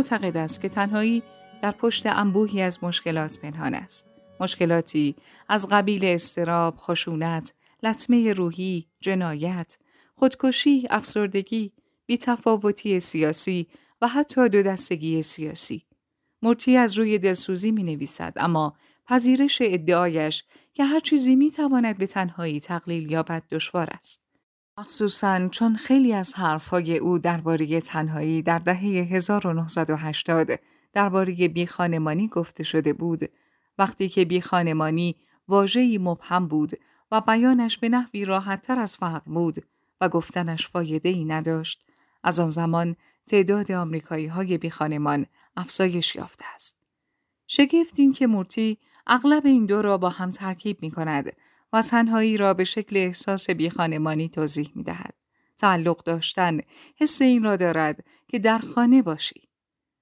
معتقد 0.00 0.36
است 0.36 0.60
که 0.60 0.68
تنهایی 0.68 1.22
در 1.62 1.70
پشت 1.70 2.06
انبوهی 2.06 2.62
از 2.62 2.84
مشکلات 2.84 3.38
پنهان 3.38 3.74
است. 3.74 4.06
مشکلاتی 4.40 5.14
از 5.48 5.68
قبیل 5.68 6.04
استراب، 6.04 6.76
خشونت، 6.76 7.54
لطمه 7.82 8.32
روحی، 8.32 8.86
جنایت، 9.00 9.78
خودکشی، 10.14 10.86
افسردگی، 10.90 11.72
بیتفاوتی 12.06 13.00
سیاسی 13.00 13.66
و 14.02 14.08
حتی 14.08 14.48
دو 14.48 14.62
دستگی 14.62 15.22
سیاسی. 15.22 15.82
مورتی 16.42 16.76
از 16.76 16.98
روی 16.98 17.18
دلسوزی 17.18 17.70
می 17.70 17.82
نویسد 17.82 18.32
اما 18.36 18.74
پذیرش 19.06 19.58
ادعایش 19.64 20.44
که 20.72 20.84
هر 20.84 21.00
چیزی 21.00 21.36
می 21.36 21.50
تواند 21.50 21.98
به 21.98 22.06
تنهایی 22.06 22.60
تقلیل 22.60 23.10
یابد 23.10 23.42
دشوار 23.50 23.88
است. 23.90 24.29
مخصوصا 24.78 25.48
چون 25.48 25.76
خیلی 25.76 26.12
از 26.12 26.34
حرفهای 26.34 26.98
او 26.98 27.18
درباره 27.18 27.80
تنهایی 27.80 28.42
در 28.42 28.58
دهه 28.58 28.80
1980 28.82 30.48
درباره 30.92 31.48
بیخانمانی 31.48 32.28
گفته 32.28 32.62
شده 32.62 32.92
بود 32.92 33.20
وقتی 33.78 34.08
که 34.08 34.24
بیخانمانی 34.24 35.16
واژه‌ای 35.48 35.98
مبهم 35.98 36.48
بود 36.48 36.72
و 37.10 37.20
بیانش 37.20 37.78
به 37.78 37.88
نحوی 37.88 38.24
راحتتر 38.24 38.78
از 38.78 38.96
فقر 38.96 39.32
بود 39.32 39.56
و 40.00 40.08
گفتنش 40.08 40.68
فایده 40.68 41.08
ای 41.08 41.24
نداشت 41.24 41.84
از 42.22 42.40
آن 42.40 42.50
زمان 42.50 42.96
تعداد 43.26 43.72
آمریکایی 43.72 44.26
های 44.26 44.58
بیخانمان 44.58 45.26
افزایش 45.56 46.16
یافته 46.16 46.44
است. 46.54 46.80
شگفت 47.46 48.00
این 48.00 48.12
که 48.12 48.26
مورتی 48.26 48.78
اغلب 49.06 49.46
این 49.46 49.66
دو 49.66 49.82
را 49.82 49.98
با 49.98 50.08
هم 50.08 50.30
ترکیب 50.30 50.82
می 50.82 50.90
کند 50.90 51.32
و 51.72 51.82
تنهایی 51.82 52.36
را 52.36 52.54
به 52.54 52.64
شکل 52.64 52.96
احساس 52.96 53.50
بیخانمانی 53.50 54.28
توضیح 54.28 54.72
می 54.74 54.82
دهد. 54.82 55.14
تعلق 55.58 56.04
داشتن 56.04 56.60
حس 56.96 57.22
این 57.22 57.44
را 57.44 57.56
دارد 57.56 58.04
که 58.28 58.38
در 58.38 58.58
خانه 58.58 59.02
باشی. 59.02 59.48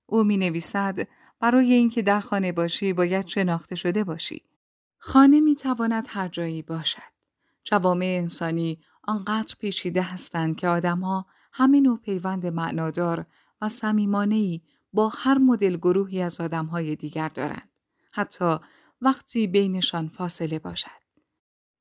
او 0.06 0.24
می 0.24 0.36
نویسد 0.36 1.08
برای 1.40 1.72
اینکه 1.72 2.02
در 2.02 2.20
خانه 2.20 2.52
باشی 2.52 2.92
باید 2.92 3.26
شناخته 3.26 3.76
شده 3.76 4.04
باشی. 4.04 4.42
خانه 4.98 5.40
می 5.40 5.54
تواند 5.54 6.06
هر 6.08 6.28
جایی 6.28 6.62
باشد. 6.62 7.12
جوامع 7.64 8.16
انسانی 8.20 8.80
آنقدر 9.02 9.54
پیچیده 9.60 10.02
هستند 10.02 10.56
که 10.56 10.68
آدمها 10.68 11.26
همه 11.52 11.80
نوع 11.80 11.98
پیوند 11.98 12.46
معنادار 12.46 13.26
و 13.60 13.68
صمیمانه‌ای 13.68 14.60
با 14.92 15.08
هر 15.08 15.38
مدل 15.38 15.76
گروهی 15.76 16.22
از 16.22 16.40
آدمهای 16.40 16.96
دیگر 16.96 17.28
دارند. 17.28 17.68
حتی 18.12 18.56
وقتی 19.00 19.46
بینشان 19.46 20.08
فاصله 20.08 20.58
باشد. 20.58 21.07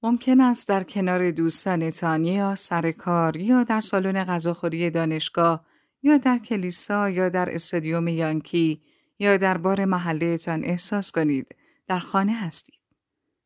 ممکن 0.03 0.41
است 0.41 0.67
در 0.67 0.83
کنار 0.83 1.31
دوستانتان 1.31 2.25
یا 2.25 2.55
سر 2.55 2.91
کار 2.91 3.37
یا 3.37 3.63
در 3.63 3.81
سالن 3.81 4.23
غذاخوری 4.23 4.89
دانشگاه 4.89 5.65
یا 6.03 6.17
در 6.17 6.37
کلیسا 6.37 7.09
یا 7.09 7.29
در 7.29 7.55
استادیوم 7.55 8.07
یانکی 8.07 8.81
یا 9.19 9.37
در 9.37 9.57
بار 9.57 9.85
محلهتان 9.85 10.63
احساس 10.63 11.11
کنید 11.11 11.55
در 11.87 11.99
خانه 11.99 12.33
هستید. 12.33 12.79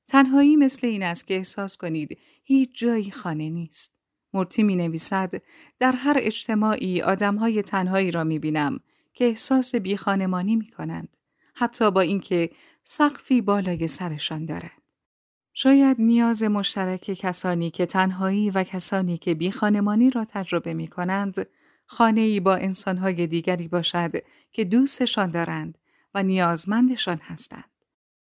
تنهایی 0.08 0.55
مثل 0.55 0.88
این 0.88 1.03
است 1.03 1.27
که 1.27 1.36
احساس 1.36 1.77
کنید 1.77 2.17
هیچ 2.43 2.70
جایی 2.74 3.12
خانه 3.12 3.50
نیست. 3.50 3.98
مرتی 4.34 4.63
می 4.63 4.75
نویسد 4.75 5.34
در 5.79 5.91
هر 5.91 6.15
اجتماعی 6.20 7.01
آدمهای 7.01 7.62
تنهایی 7.62 8.12
را 8.12 8.24
می 8.24 8.39
بینم 8.39 8.79
که 9.13 9.25
احساس 9.25 9.75
بیخانمانی 9.75 10.55
می 10.55 10.67
کنند. 10.67 11.10
حتی 11.53 11.91
با 11.91 12.01
اینکه 12.01 12.50
سقفی 12.84 13.41
بالای 13.41 13.88
سرشان 13.88 14.46
دارد. 14.46 14.81
شاید 15.53 16.01
نیاز 16.01 16.43
مشترک 16.43 17.01
کسانی 17.01 17.72
که 17.72 17.86
تنهایی 17.86 18.50
و 18.50 18.63
کسانی 18.63 19.17
که 19.17 19.34
بیخانمانی 19.34 20.10
را 20.10 20.25
تجربه 20.25 20.74
می 20.74 20.88
کنند 20.88 21.48
خانه 21.86 22.22
ای 22.22 22.39
با 22.39 22.55
انسانهای 22.55 23.27
دیگری 23.27 23.67
باشد 23.67 24.12
که 24.51 24.65
دوستشان 24.65 25.31
دارند 25.31 25.77
و 26.13 26.24
نیازمندشان 26.24 27.17
هستند. 27.24 27.72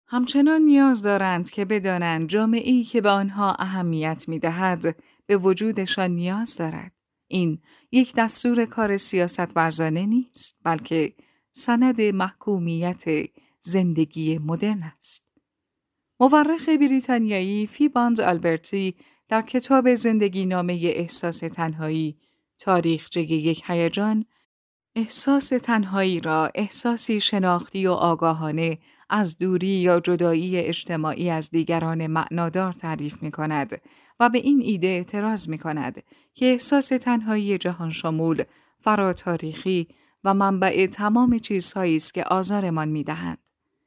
همچنان 0.09 0.63
نیاز 0.63 1.03
دارند 1.03 1.51
که 1.51 1.65
بدانند 1.65 2.29
جامعه 2.29 2.85
که 2.85 3.01
به 3.01 3.11
آنها 3.11 3.55
اهمیت 3.59 4.25
می 4.29 4.39
دهد 4.39 4.97
به 5.27 5.37
وجودشان 5.37 6.11
نیاز 6.11 6.57
دارد. 6.57 6.93
این 7.29 7.63
یک 7.93 8.15
دستور 8.17 8.65
کار 8.65 8.97
سیاست 8.97 9.57
ورزانه 9.57 10.07
نیست 10.07 10.61
بلکه 10.65 11.15
سند 11.53 12.01
محکومیت 12.01 13.05
زندگی 13.61 14.39
مدرن 14.39 14.83
است. 14.99 15.26
مورخ 16.21 16.69
بریتانیایی 16.69 17.67
فیباند 17.67 18.21
آلبرتی 18.21 18.95
در 19.29 19.43
کتاب 19.43 19.95
زندگی 19.95 20.47
نامه 20.47 20.73
احساس 20.83 21.39
تنهایی 21.39 22.17
تاریخچه 22.59 23.21
یک 23.21 23.63
هیجان 23.67 24.25
احساس 24.95 25.49
تنهایی 25.49 26.21
را 26.21 26.51
احساسی 26.55 27.21
شناختی 27.21 27.87
و 27.87 27.93
آگاهانه 27.93 28.79
از 29.11 29.39
دوری 29.39 29.67
یا 29.67 30.01
جدایی 30.01 30.57
اجتماعی 30.57 31.31
از 31.31 31.51
دیگران 31.51 32.07
معنادار 32.07 32.73
تعریف 32.73 33.23
می 33.23 33.31
کند 33.31 33.81
و 34.21 34.29
به 34.29 34.39
این 34.39 34.61
ایده 34.61 34.87
اعتراض 34.87 35.49
می 35.49 35.59
کند 35.59 36.03
که 36.35 36.47
احساس 36.47 36.89
تنهایی 36.89 37.59
جهان 37.59 37.91
شمول 37.91 38.45
فراتاریخی 38.79 39.89
و 40.25 40.35
منبع 40.35 40.87
تمام 40.87 41.39
چیزهایی 41.39 41.97
است 41.97 42.15
که 42.15 42.25
آزارمان 42.25 42.89
می 42.89 43.05
دهند. 43.05 43.39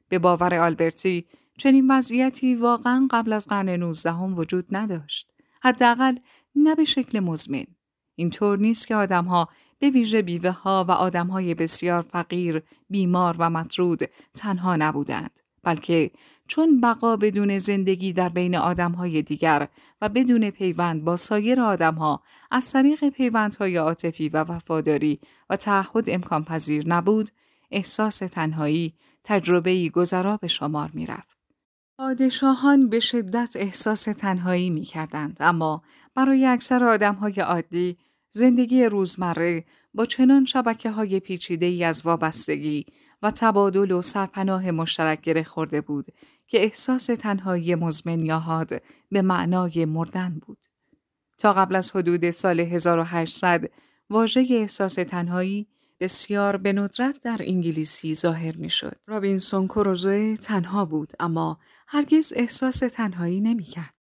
به 0.08 0.18
باور 0.18 0.54
آلبرتی 0.54 1.26
چنین 1.60 1.90
وضعیتی 1.90 2.54
واقعا 2.54 3.08
قبل 3.10 3.32
از 3.32 3.48
قرن 3.48 3.68
نوزدهم 3.68 4.38
وجود 4.38 4.66
نداشت. 4.70 5.30
حداقل 5.62 6.14
نه 6.54 6.74
به 6.74 6.84
شکل 6.84 7.20
مزمن. 7.20 7.64
اینطور 8.14 8.58
نیست 8.58 8.86
که 8.86 8.96
آدمها 8.96 9.48
به 9.78 9.90
ویژه 9.90 10.22
بیوه 10.22 10.50
ها 10.50 10.84
و 10.88 10.90
آدم 10.90 11.26
های 11.26 11.54
بسیار 11.54 12.02
فقیر، 12.02 12.62
بیمار 12.90 13.36
و 13.38 13.50
مطرود 13.50 14.00
تنها 14.34 14.76
نبودند. 14.76 15.40
بلکه 15.62 16.10
چون 16.48 16.80
بقا 16.80 17.16
بدون 17.16 17.58
زندگی 17.58 18.12
در 18.12 18.28
بین 18.28 18.56
آدم 18.56 18.92
های 18.92 19.22
دیگر 19.22 19.68
و 20.00 20.08
بدون 20.08 20.50
پیوند 20.50 21.04
با 21.04 21.16
سایر 21.16 21.60
آدم 21.60 21.94
ها 21.94 22.22
از 22.50 22.72
طریق 22.72 23.08
پیوندهای 23.08 23.76
عاطفی 23.76 24.28
و 24.28 24.44
وفاداری 24.44 25.20
و 25.50 25.56
تعهد 25.56 26.10
امکان 26.10 26.44
پذیر 26.44 26.88
نبود، 26.88 27.30
احساس 27.70 28.18
تنهایی 28.18 28.94
تجربه 29.24 29.88
گذرا 29.88 30.36
به 30.36 30.48
شمار 30.48 30.90
می 30.94 31.06
رفت. 31.06 31.39
پادشاهان 32.00 32.88
به 32.88 33.00
شدت 33.00 33.52
احساس 33.56 34.02
تنهایی 34.02 34.70
می 34.70 34.82
کردند 34.82 35.36
اما 35.40 35.82
برای 36.14 36.46
اکثر 36.46 36.84
آدم 36.84 37.14
های 37.14 37.32
عادی 37.32 37.98
زندگی 38.30 38.84
روزمره 38.84 39.64
با 39.94 40.04
چنان 40.04 40.44
شبکه 40.44 40.90
های 40.90 41.20
پیچیده 41.20 41.66
ای 41.66 41.84
از 41.84 42.02
وابستگی 42.06 42.86
و 43.22 43.30
تبادل 43.30 43.90
و 43.90 44.02
سرپناه 44.02 44.70
مشترک 44.70 45.20
گره 45.20 45.42
خورده 45.42 45.80
بود 45.80 46.06
که 46.46 46.62
احساس 46.62 47.06
تنهایی 47.06 47.74
مزمن 47.74 48.22
یا 48.22 48.38
حاد 48.38 48.82
به 49.10 49.22
معنای 49.22 49.84
مردن 49.84 50.40
بود. 50.46 50.58
تا 51.38 51.52
قبل 51.52 51.76
از 51.76 51.90
حدود 51.90 52.30
سال 52.30 52.60
1800 52.60 53.70
واژه 54.10 54.46
احساس 54.50 54.94
تنهایی 54.94 55.66
بسیار 56.00 56.56
به 56.56 56.72
ندرت 56.72 57.22
در 57.22 57.40
انگلیسی 57.40 58.14
ظاهر 58.14 58.56
می 58.56 58.70
شد. 58.70 58.96
رابینسون 59.06 59.68
کروزوه 59.68 60.36
تنها 60.36 60.84
بود 60.84 61.12
اما 61.20 61.58
هرگز 61.92 62.32
احساس 62.36 62.78
تنهایی 62.78 63.40
نمی 63.40 63.64
کرد. 63.64 63.94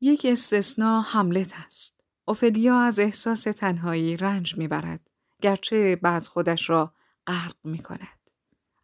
یک 0.00 0.26
استثنا 0.30 1.00
حملت 1.00 1.52
است. 1.66 2.00
اوفلیا 2.24 2.80
از 2.80 3.00
احساس 3.00 3.42
تنهایی 3.42 4.16
رنج 4.16 4.58
می 4.58 4.68
برد. 4.68 5.10
گرچه 5.42 5.96
بعد 5.96 6.26
خودش 6.26 6.70
را 6.70 6.94
غرق 7.26 7.54
می 7.64 7.78
کند. 7.78 8.30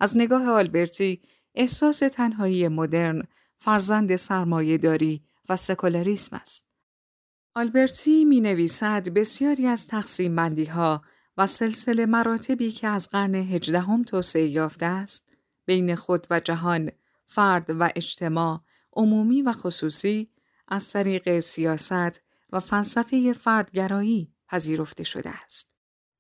از 0.01 0.16
نگاه 0.16 0.48
آلبرتی 0.48 1.22
احساس 1.55 1.98
تنهایی 1.98 2.68
مدرن 2.68 3.22
فرزند 3.59 4.16
سرمایه 4.16 4.79
داری 4.79 5.22
و 5.48 5.57
سکولاریسم 5.57 6.37
است. 6.37 6.68
آلبرتی 7.55 8.25
می 8.25 8.40
نویسد 8.40 9.09
بسیاری 9.09 9.66
از 9.66 9.87
تقسیم 9.87 10.37
بندی 10.37 10.64
ها 10.64 11.03
و 11.37 11.46
سلسله 11.46 12.07
مراتبی 12.07 12.72
که 12.72 12.88
از 12.88 13.11
قرن 13.11 13.35
هجدهم 13.35 14.03
توسعه 14.03 14.46
یافته 14.46 14.87
است 14.87 15.33
بین 15.66 15.94
خود 15.94 16.27
و 16.31 16.40
جهان 16.40 16.90
فرد 17.35 17.66
و 17.68 17.90
اجتماع 17.97 18.61
عمومی 18.92 19.42
و 19.42 19.53
خصوصی 19.53 20.29
از 20.68 20.92
طریق 20.92 21.38
سیاست 21.38 22.21
و 22.53 22.61
فلسفه 22.61 23.33
فردگرایی 23.33 24.33
پذیرفته 24.49 25.05
شده 25.05 25.31
است. 25.31 25.73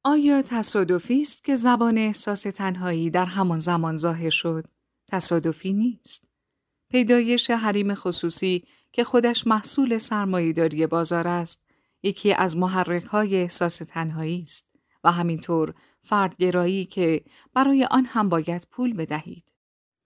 آیا 0.04 0.42
تصادفی 0.42 1.22
است 1.22 1.44
که 1.44 1.54
زبان 1.54 1.98
احساس 1.98 2.42
تنهایی 2.42 3.10
در 3.10 3.24
همان 3.24 3.60
زمان 3.60 3.96
ظاهر 3.96 4.30
شد؟ 4.30 4.64
تصادفی 5.08 5.72
نیست. 5.72 6.24
پیدایش 6.90 7.50
حریم 7.50 7.94
خصوصی 7.94 8.64
که 8.92 9.04
خودش 9.04 9.46
محصول 9.46 9.98
سرمایهداری 9.98 10.86
بازار 10.86 11.28
است، 11.28 11.64
یکی 12.02 12.34
از 12.34 12.56
محرک 12.56 13.04
های 13.04 13.36
احساس 13.36 13.76
تنهایی 13.76 14.42
است 14.42 14.70
و 15.04 15.12
همینطور 15.12 15.74
فردگرایی 16.00 16.84
که 16.84 17.24
برای 17.54 17.84
آن 17.90 18.04
هم 18.04 18.28
باید 18.28 18.66
پول 18.70 18.96
بدهید. 18.96 19.51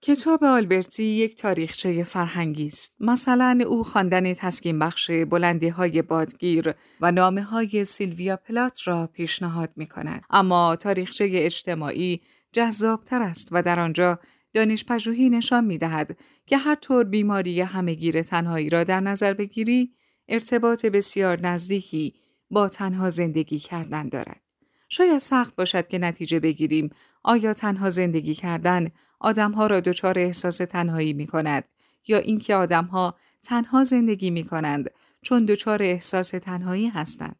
کتاب 0.01 0.43
آلبرتی 0.43 1.03
یک 1.03 1.35
تاریخچه 1.35 2.03
فرهنگی 2.03 2.65
است. 2.65 2.95
مثلا 2.99 3.59
او 3.67 3.83
خواندن 3.83 4.33
تسکین 4.33 4.79
بخش 4.79 5.11
بلندی 5.11 5.67
های 5.67 6.01
بادگیر 6.01 6.73
و 7.01 7.11
نامه 7.11 7.43
های 7.43 7.85
سیلویا 7.85 8.37
پلات 8.37 8.87
را 8.87 9.07
پیشنهاد 9.13 9.69
می 9.75 9.87
کند. 9.87 10.23
اما 10.29 10.75
تاریخچه 10.75 11.29
اجتماعی 11.33 12.21
جذابتر 12.51 13.21
است 13.21 13.49
و 13.51 13.61
در 13.61 13.79
آنجا 13.79 14.19
دانش 14.53 14.85
پژوهی 14.85 15.29
نشان 15.29 15.65
می 15.65 15.77
دهد 15.77 16.17
که 16.45 16.57
هر 16.57 16.75
طور 16.75 17.03
بیماری 17.03 17.61
همهگیر 17.61 18.21
تنهایی 18.21 18.69
را 18.69 18.83
در 18.83 18.99
نظر 18.99 19.33
بگیری 19.33 19.93
ارتباط 20.27 20.85
بسیار 20.85 21.39
نزدیکی 21.47 22.13
با 22.49 22.69
تنها 22.69 23.09
زندگی 23.09 23.59
کردن 23.59 24.09
دارد. 24.09 24.41
شاید 24.89 25.17
سخت 25.17 25.55
باشد 25.55 25.87
که 25.87 25.97
نتیجه 25.97 26.39
بگیریم 26.39 26.89
آیا 27.23 27.53
تنها 27.53 27.89
زندگی 27.89 28.33
کردن 28.33 28.91
آدمها 29.19 29.67
را 29.67 29.79
دچار 29.79 30.19
احساس 30.19 30.57
تنهایی 30.57 31.13
می 31.13 31.27
کند 31.27 31.63
یا 32.07 32.17
اینکه 32.17 32.55
آدمها 32.55 33.15
تنها 33.43 33.83
زندگی 33.83 34.29
می 34.29 34.43
کنند 34.43 34.89
چون 35.21 35.45
دچار 35.45 35.83
احساس 35.83 36.29
تنهایی 36.29 36.87
هستند. 36.87 37.35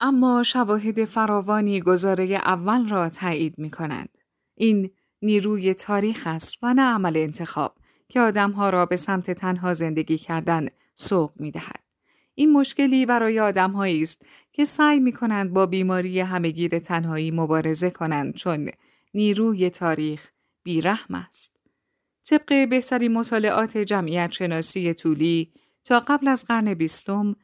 اما 0.00 0.42
شواهد 0.42 1.04
فراوانی 1.04 1.80
گزاره 1.80 2.24
اول 2.24 2.88
را 2.88 3.08
تایید 3.08 3.58
می 3.58 3.70
کنند. 3.70 4.08
این 4.54 4.90
نیروی 5.22 5.74
تاریخ 5.74 6.22
است 6.26 6.58
و 6.62 6.74
نه 6.74 6.82
عمل 6.82 7.16
انتخاب 7.16 7.74
که 8.08 8.20
آدمها 8.20 8.70
را 8.70 8.86
به 8.86 8.96
سمت 8.96 9.30
تنها 9.30 9.74
زندگی 9.74 10.18
کردن 10.18 10.68
سوق 10.94 11.32
می 11.36 11.50
دهد. 11.50 11.80
این 12.34 12.52
مشکلی 12.52 13.06
برای 13.06 13.40
آدمهایی 13.40 14.02
است 14.02 14.26
که 14.52 14.64
سعی 14.64 15.00
می 15.00 15.12
کنند 15.12 15.52
با 15.52 15.66
بیماری 15.66 16.20
همگیر 16.20 16.78
تنهایی 16.78 17.30
مبارزه 17.30 17.90
کنند 17.90 18.34
چون 18.34 18.70
نیروی 19.14 19.70
تاریخ 19.70 20.30
بیرحم 20.66 21.14
است. 21.14 21.60
طبق 22.24 22.68
بهترین 22.68 23.12
مطالعات 23.12 23.78
جمعیت 23.78 24.32
شناسی 24.32 24.94
طولی 24.94 25.52
تا 25.84 26.00
قبل 26.00 26.28
از 26.28 26.46
قرن 26.46 26.74
بیستم 26.74 27.36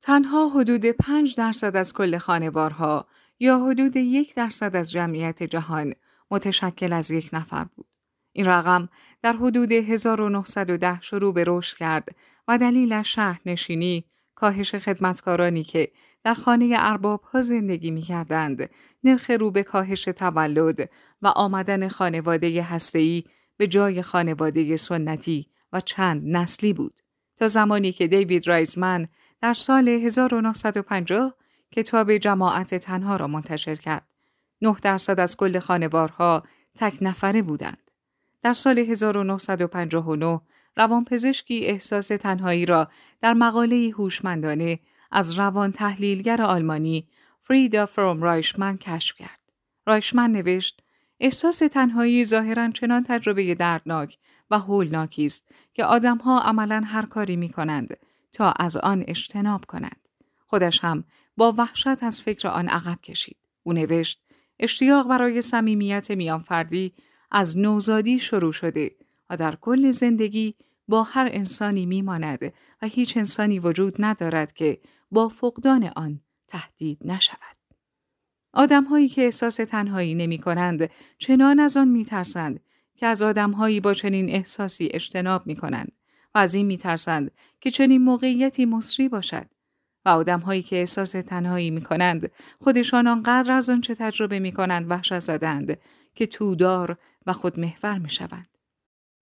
تنها 0.00 0.48
حدود 0.48 0.86
5 0.86 1.34
درصد 1.36 1.76
از 1.76 1.92
کل 1.92 2.18
خانوارها 2.18 3.06
یا 3.40 3.58
حدود 3.58 3.96
یک 3.96 4.34
درصد 4.34 4.76
از 4.76 4.90
جمعیت 4.90 5.42
جهان 5.42 5.94
متشکل 6.30 6.92
از 6.92 7.10
یک 7.10 7.30
نفر 7.32 7.64
بود. 7.64 7.86
این 8.32 8.46
رقم 8.46 8.88
در 9.22 9.32
حدود 9.32 9.72
1910 9.72 11.00
شروع 11.00 11.34
به 11.34 11.44
رشد 11.46 11.76
کرد 11.76 12.08
و 12.48 12.58
دلیلش 12.58 13.14
شهرنشینی، 13.14 14.04
کاهش 14.34 14.74
خدمتکارانی 14.74 15.64
که 15.64 15.92
در 16.24 16.34
خانه 16.34 16.74
ارباب 16.78 17.22
ها 17.22 17.42
زندگی 17.42 17.90
می 17.90 18.02
کردند، 18.02 18.70
نرخ 19.04 19.30
رو 19.30 19.50
به 19.50 19.62
کاهش 19.62 20.04
تولد 20.04 20.90
و 21.22 21.26
آمدن 21.26 21.88
خانواده 21.88 22.62
هسته‌ای 22.62 23.24
به 23.56 23.66
جای 23.66 24.02
خانواده 24.02 24.76
سنتی 24.76 25.46
و 25.72 25.80
چند 25.80 26.36
نسلی 26.36 26.72
بود. 26.72 27.00
تا 27.36 27.46
زمانی 27.46 27.92
که 27.92 28.06
دیوید 28.06 28.48
رایزمن 28.48 29.08
در 29.40 29.52
سال 29.52 29.88
1950 29.88 31.34
کتاب 31.70 32.16
جماعت 32.16 32.74
تنها 32.74 33.16
را 33.16 33.26
منتشر 33.26 33.76
کرد. 33.76 34.06
9 34.62 34.76
درصد 34.82 35.20
از 35.20 35.36
کل 35.36 35.58
خانوارها 35.58 36.42
تک 36.76 36.98
نفره 37.00 37.42
بودند. 37.42 37.90
در 38.42 38.52
سال 38.52 38.78
1959 38.78 40.40
روانپزشکی 40.76 41.66
احساس 41.66 42.08
تنهایی 42.08 42.66
را 42.66 42.88
در 43.20 43.34
مقاله 43.34 43.92
هوشمندانه 43.98 44.80
از 45.12 45.38
روان 45.38 45.72
تحلیلگر 45.72 46.42
آلمانی 46.42 47.08
فریدا 47.40 47.86
فروم 47.86 48.22
رایشمن 48.22 48.76
کشف 48.76 49.16
کرد. 49.16 49.40
رایشمن 49.86 50.32
نوشت 50.32 50.82
احساس 51.20 51.58
تنهایی 51.58 52.24
ظاهرا 52.24 52.70
چنان 52.70 53.04
تجربه 53.08 53.54
دردناک 53.54 54.18
و 54.50 54.58
هولناکی 54.58 55.24
است 55.24 55.48
که 55.74 55.84
آدمها 55.84 56.40
عملا 56.40 56.82
هر 56.86 57.06
کاری 57.06 57.36
می 57.36 57.48
کنند 57.48 57.96
تا 58.32 58.52
از 58.52 58.76
آن 58.76 59.04
اجتناب 59.06 59.64
کنند. 59.64 60.08
خودش 60.46 60.84
هم 60.84 61.04
با 61.36 61.52
وحشت 61.52 62.02
از 62.02 62.22
فکر 62.22 62.48
آن 62.48 62.68
عقب 62.68 63.00
کشید. 63.00 63.36
او 63.62 63.72
نوشت 63.72 64.22
اشتیاق 64.58 65.08
برای 65.08 65.42
صمیمیت 65.42 66.10
میان 66.10 66.38
فردی 66.38 66.94
از 67.30 67.58
نوزادی 67.58 68.18
شروع 68.18 68.52
شده 68.52 68.90
و 69.30 69.36
در 69.36 69.56
کل 69.56 69.90
زندگی 69.90 70.54
با 70.88 71.02
هر 71.02 71.28
انسانی 71.32 71.86
میماند 71.86 72.52
و 72.82 72.86
هیچ 72.86 73.16
انسانی 73.16 73.58
وجود 73.58 73.94
ندارد 73.98 74.52
که 74.52 74.80
با 75.10 75.28
فقدان 75.28 75.92
آن 75.96 76.20
تهدید 76.48 76.98
نشود. 77.04 77.55
آدمهایی 78.56 79.08
که 79.08 79.24
احساس 79.24 79.56
تنهایی 79.56 80.14
نمی 80.14 80.38
کنند 80.38 80.90
چنان 81.18 81.60
از 81.60 81.76
آن 81.76 81.88
می 81.88 82.04
ترسند 82.04 82.60
که 82.94 83.06
از 83.06 83.22
آدمهایی 83.22 83.80
با 83.80 83.94
چنین 83.94 84.30
احساسی 84.30 84.88
اجتناب 84.92 85.46
می 85.46 85.56
کنند 85.56 85.92
و 86.34 86.38
از 86.38 86.54
این 86.54 86.66
می 86.66 86.76
ترسند 86.76 87.30
که 87.60 87.70
چنین 87.70 88.02
موقعیتی 88.02 88.64
مصری 88.64 89.08
باشد. 89.08 89.46
و 90.04 90.08
آدمهایی 90.08 90.62
که 90.62 90.76
احساس 90.76 91.12
تنهایی 91.12 91.70
می 91.70 91.80
کنند 91.80 92.30
خودشان 92.60 93.06
آنقدر 93.06 93.52
از 93.52 93.70
آنچه 93.70 93.94
تجربه 93.94 94.38
می 94.38 94.52
کنند 94.52 94.90
وحشت 94.90 95.18
زدند 95.18 95.78
که 96.14 96.26
تودار 96.26 96.98
و 97.26 97.32
خودمحور 97.32 97.98
می 97.98 98.10
شوند. 98.10 98.48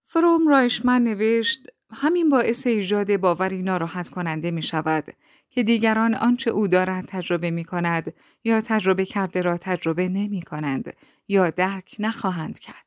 فروم 0.04 0.48
رایشمن 0.48 1.04
نوشت 1.04 1.68
همین 1.90 2.30
باعث 2.30 2.66
ایجاد 2.66 3.16
باوری 3.16 3.62
ناراحت 3.62 4.08
کننده 4.08 4.50
می 4.50 4.62
شود 4.62 5.04
که 5.50 5.62
دیگران 5.62 6.14
آنچه 6.14 6.50
او 6.50 6.68
دارد 6.68 7.04
تجربه 7.04 7.50
می 7.50 7.64
کند 7.64 8.14
یا 8.44 8.60
تجربه 8.60 9.04
کرده 9.04 9.42
را 9.42 9.56
تجربه 9.56 10.08
نمی 10.08 10.42
کنند 10.42 10.96
یا 11.28 11.50
درک 11.50 11.96
نخواهند 11.98 12.58
کرد. 12.58 12.84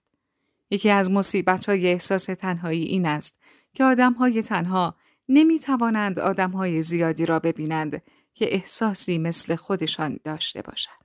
یکی 0.70 0.90
از 0.90 1.12
مصیبت 1.12 1.66
های 1.66 1.88
احساس 1.88 2.26
تنهایی 2.26 2.84
این 2.84 3.06
است 3.06 3.42
که 3.74 3.84
آدم 3.84 4.14
های 4.14 4.42
تنها 4.42 4.96
نمی 5.30 5.60
توانند 5.60 6.20
آدم 6.20 6.52
های 6.52 6.82
زیادی 6.82 7.26
را 7.26 7.40
ببینند 7.40 8.02
که 8.34 8.54
احساسی 8.54 9.18
مثل 9.18 9.56
خودشان 9.56 10.20
داشته 10.24 10.62
باشند. 10.62 10.98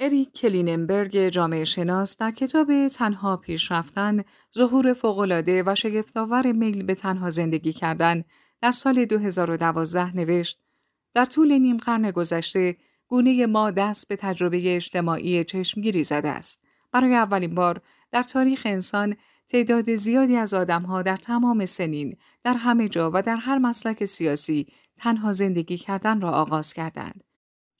اریک 0.00 0.32
کلیننبرگ 0.32 1.28
جامعه 1.28 1.64
شناس 1.64 2.18
در 2.18 2.30
کتاب 2.30 2.88
تنها 2.88 3.36
پیش 3.36 3.72
رفتن 3.72 4.24
ظهور 4.56 4.94
فوقالعاده 4.94 5.62
و 5.66 5.74
شگفتآور 5.74 6.52
میل 6.52 6.82
به 6.82 6.94
تنها 6.94 7.30
زندگی 7.30 7.72
کردن 7.72 8.24
در 8.60 8.72
سال 8.72 9.04
2012 9.04 10.16
نوشت 10.16 10.61
در 11.14 11.24
طول 11.24 11.58
نیم 11.58 11.76
قرن 11.76 12.10
گذشته 12.10 12.76
گونه 13.08 13.46
ما 13.46 13.70
دست 13.70 14.08
به 14.08 14.16
تجربه 14.16 14.76
اجتماعی 14.76 15.44
چشمگیری 15.44 16.04
زده 16.04 16.28
است. 16.28 16.64
برای 16.92 17.14
اولین 17.14 17.54
بار 17.54 17.80
در 18.10 18.22
تاریخ 18.22 18.62
انسان 18.64 19.16
تعداد 19.48 19.94
زیادی 19.94 20.36
از 20.36 20.54
آدمها 20.54 21.02
در 21.02 21.16
تمام 21.16 21.66
سنین، 21.66 22.16
در 22.44 22.54
همه 22.54 22.88
جا 22.88 23.10
و 23.14 23.22
در 23.22 23.36
هر 23.36 23.58
مسلک 23.58 24.04
سیاسی 24.04 24.66
تنها 24.96 25.32
زندگی 25.32 25.76
کردن 25.76 26.20
را 26.20 26.30
آغاز 26.30 26.72
کردند. 26.72 27.24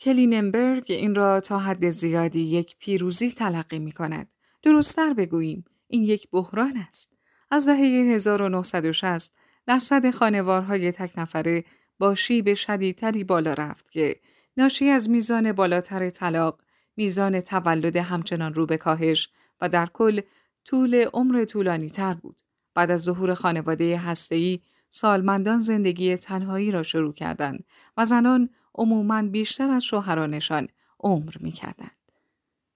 کلیننبرگ 0.00 0.84
این 0.88 1.14
را 1.14 1.40
تا 1.40 1.58
حد 1.58 1.88
زیادی 1.88 2.40
یک 2.40 2.76
پیروزی 2.78 3.30
تلقی 3.30 3.78
می 3.78 3.92
کند. 3.92 4.28
درستتر 4.62 5.12
بگوییم 5.12 5.64
این 5.88 6.02
یک 6.02 6.30
بحران 6.30 6.76
است. 6.76 7.16
از 7.50 7.68
دهه 7.68 7.78
1960 8.14 9.34
درصد 9.66 10.10
خانوارهای 10.10 10.92
تک 10.92 11.18
نفره 11.18 11.64
با 12.02 12.14
شیب 12.14 12.54
شدیدتری 12.54 13.24
بالا 13.24 13.52
رفت 13.52 13.90
که 13.90 14.16
ناشی 14.56 14.88
از 14.88 15.10
میزان 15.10 15.52
بالاتر 15.52 16.10
طلاق، 16.10 16.60
میزان 16.96 17.40
تولد 17.40 17.96
همچنان 17.96 18.54
رو 18.54 18.66
به 18.66 18.76
کاهش 18.76 19.28
و 19.60 19.68
در 19.68 19.86
کل 19.86 20.20
طول 20.64 20.94
عمر 20.94 21.44
طولانی 21.44 21.90
تر 21.90 22.14
بود. 22.14 22.42
بعد 22.74 22.90
از 22.90 23.02
ظهور 23.02 23.34
خانواده 23.34 23.98
هسته‌ای 23.98 24.60
سالمندان 24.88 25.58
زندگی 25.58 26.16
تنهایی 26.16 26.70
را 26.70 26.82
شروع 26.82 27.12
کردند 27.12 27.64
و 27.96 28.04
زنان 28.04 28.50
عموماً 28.74 29.22
بیشتر 29.22 29.70
از 29.70 29.84
شوهرانشان 29.84 30.68
عمر 31.00 31.34
می 31.40 31.52
کردند. 31.52 32.12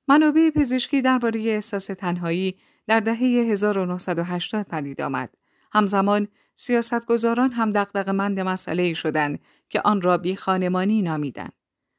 منابع 0.08 0.50
پزشکی 0.50 1.02
درباره 1.02 1.40
احساس 1.40 1.86
تنهایی 1.86 2.56
در 2.86 3.00
دهه 3.00 3.18
1980 3.18 4.66
پدید 4.66 5.00
آمد. 5.00 5.36
همزمان 5.72 6.28
سیاستگزاران 6.56 7.52
هم 7.52 7.72
دقدقمند 7.72 8.40
مسئله 8.40 8.82
ای 8.82 8.94
شدند 8.94 9.38
که 9.68 9.80
آن 9.80 10.02
را 10.02 10.18
بی 10.18 10.36
خانمانی 10.36 11.02
نامیدند. 11.02 11.52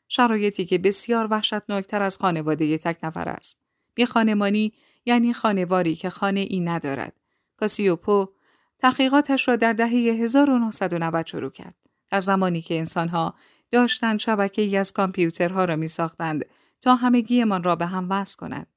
شرایطی 0.08 0.66
که 0.66 0.78
بسیار 0.78 1.28
وحشتناکتر 1.32 2.02
از 2.02 2.18
خانواده 2.18 2.78
تک 2.78 2.98
نفر 3.04 3.30
است. 3.30 3.62
بی 3.96 4.06
خانمانی 4.06 4.74
یعنی 5.06 5.34
خانواری 5.34 5.96
که 5.96 6.10
خانه 6.10 6.40
ای 6.40 6.60
ندارد. 6.60 7.14
کاسیوپو 7.58 8.30
تحقیقاتش 8.80 9.48
را 9.48 9.56
در 9.56 9.74
دهه 9.74 9.90
1990 9.90 11.28
شروع 11.28 11.52
کرد. 11.52 11.76
در 12.10 12.20
زمانی 12.20 12.62
که 12.62 12.78
انسانها 12.78 13.36
داشتند 13.72 14.20
شبکه 14.20 14.62
ای 14.62 14.78
از 14.78 14.94
کامپیوترها 14.94 15.66
را 15.66 15.76
می 15.76 15.88
ساختند 15.88 16.46
تا 16.82 16.96
همگیمان 16.96 17.64
را 17.64 17.76
به 17.76 17.86
هم 17.86 18.10
وصل 18.10 18.38
کنند. 18.38 18.68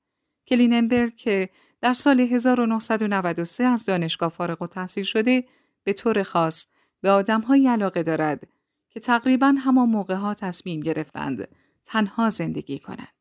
کلیننبرگ 0.46 1.16
که 1.16 1.50
در 1.80 1.92
سال 1.92 2.20
1993 2.20 3.64
از 3.64 3.86
دانشگاه 3.86 4.28
فارغ 4.28 4.62
و 4.62 4.66
تحصیل 4.66 5.04
شده 5.04 5.44
به 5.84 5.92
طور 5.92 6.22
خاص 6.22 6.66
به 7.00 7.10
آدمهایی 7.10 7.68
علاقه 7.68 8.02
دارد 8.02 8.48
که 8.90 9.00
تقریبا 9.00 9.54
همان 9.58 9.88
موقع 9.88 10.14
ها 10.14 10.34
تصمیم 10.34 10.80
گرفتند 10.80 11.48
تنها 11.84 12.30
زندگی 12.30 12.78
کنند. 12.78 13.14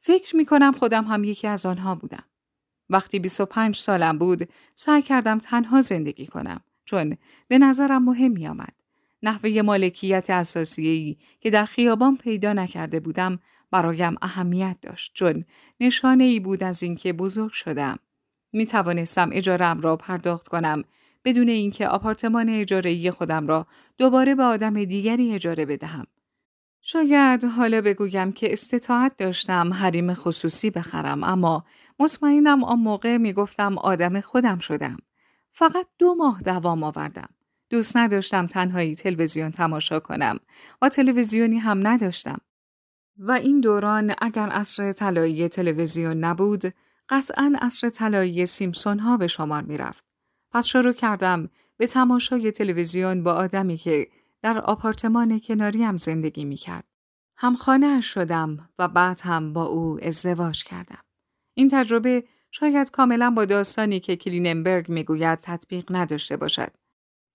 فکر 0.00 0.36
می 0.36 0.44
کنم 0.44 0.72
خودم 0.72 1.04
هم 1.04 1.24
یکی 1.24 1.48
از 1.48 1.66
آنها 1.66 1.94
بودم. 1.94 2.24
وقتی 2.90 3.18
25 3.18 3.76
سالم 3.76 4.18
بود 4.18 4.48
سعی 4.74 5.02
کردم 5.02 5.38
تنها 5.38 5.80
زندگی 5.80 6.26
کنم 6.26 6.60
چون 6.84 7.16
به 7.48 7.58
نظرم 7.58 8.04
مهم 8.04 8.32
می 8.32 8.48
آمد. 8.48 8.74
نحوه 9.22 9.62
مالکیت 9.62 10.30
اساسیه‌ای 10.30 11.16
که 11.40 11.50
در 11.50 11.64
خیابان 11.64 12.16
پیدا 12.16 12.52
نکرده 12.52 13.00
بودم 13.00 13.38
برایم 13.70 14.16
اهمیت 14.22 14.76
داشت 14.82 15.12
چون 15.14 15.44
نشانه 15.80 16.24
ای 16.24 16.40
بود 16.40 16.64
از 16.64 16.82
اینکه 16.82 17.12
بزرگ 17.12 17.52
شدم. 17.52 17.98
می 18.52 18.66
توانستم 18.66 19.30
اجارم 19.32 19.80
را 19.80 19.96
پرداخت 19.96 20.48
کنم 20.48 20.84
بدون 21.24 21.48
اینکه 21.48 21.88
آپارتمان 21.88 22.48
اجاره 22.48 23.10
خودم 23.10 23.46
را 23.46 23.66
دوباره 23.98 24.34
به 24.34 24.42
آدم 24.42 24.84
دیگری 24.84 25.34
اجاره 25.34 25.66
بدهم. 25.66 26.06
شاید 26.80 27.44
حالا 27.44 27.80
بگویم 27.80 28.32
که 28.32 28.52
استطاعت 28.52 29.16
داشتم 29.16 29.72
حریم 29.72 30.14
خصوصی 30.14 30.70
بخرم 30.70 31.24
اما 31.24 31.64
مطمئنم 31.98 32.64
آن 32.64 32.78
موقع 32.78 33.16
می 33.16 33.32
گفتم 33.32 33.78
آدم 33.78 34.20
خودم 34.20 34.58
شدم. 34.58 34.96
فقط 35.50 35.86
دو 35.98 36.14
ماه 36.14 36.42
دوام 36.42 36.82
آوردم. 36.82 37.28
دوست 37.70 37.96
نداشتم 37.96 38.46
تنهایی 38.46 38.94
تلویزیون 38.94 39.50
تماشا 39.50 40.00
کنم 40.00 40.38
و 40.82 40.88
تلویزیونی 40.88 41.58
هم 41.58 41.86
نداشتم. 41.86 42.38
و 43.18 43.32
این 43.32 43.60
دوران 43.60 44.14
اگر 44.18 44.48
اصر 44.52 44.92
طلایی 44.92 45.48
تلویزیون 45.48 46.16
نبود، 46.16 46.62
قطعا 47.08 47.52
اصر 47.60 47.90
طلایی 47.90 48.46
سیمسون 48.46 48.98
ها 48.98 49.16
به 49.16 49.26
شمار 49.26 49.62
می 49.62 49.78
رفت. 49.78 50.11
پس 50.52 50.66
شروع 50.66 50.92
کردم 50.92 51.48
به 51.76 51.86
تماشای 51.86 52.52
تلویزیون 52.52 53.22
با 53.22 53.32
آدمی 53.32 53.76
که 53.76 54.06
در 54.42 54.58
آپارتمان 54.58 55.40
کناریم 55.40 55.96
زندگی 55.96 56.44
می 56.44 56.56
کرد. 56.56 56.84
همخانه 57.36 58.00
شدم 58.00 58.68
و 58.78 58.88
بعد 58.88 59.20
هم 59.20 59.52
با 59.52 59.64
او 59.64 59.98
ازدواج 60.02 60.64
کردم. 60.64 61.02
این 61.54 61.68
تجربه 61.68 62.24
شاید 62.50 62.90
کاملا 62.90 63.30
با 63.30 63.44
داستانی 63.44 64.00
که 64.00 64.16
کلیننبرگ 64.16 64.88
می‌گوید 64.88 65.38
تطبیق 65.42 65.84
نداشته 65.90 66.36
باشد. 66.36 66.72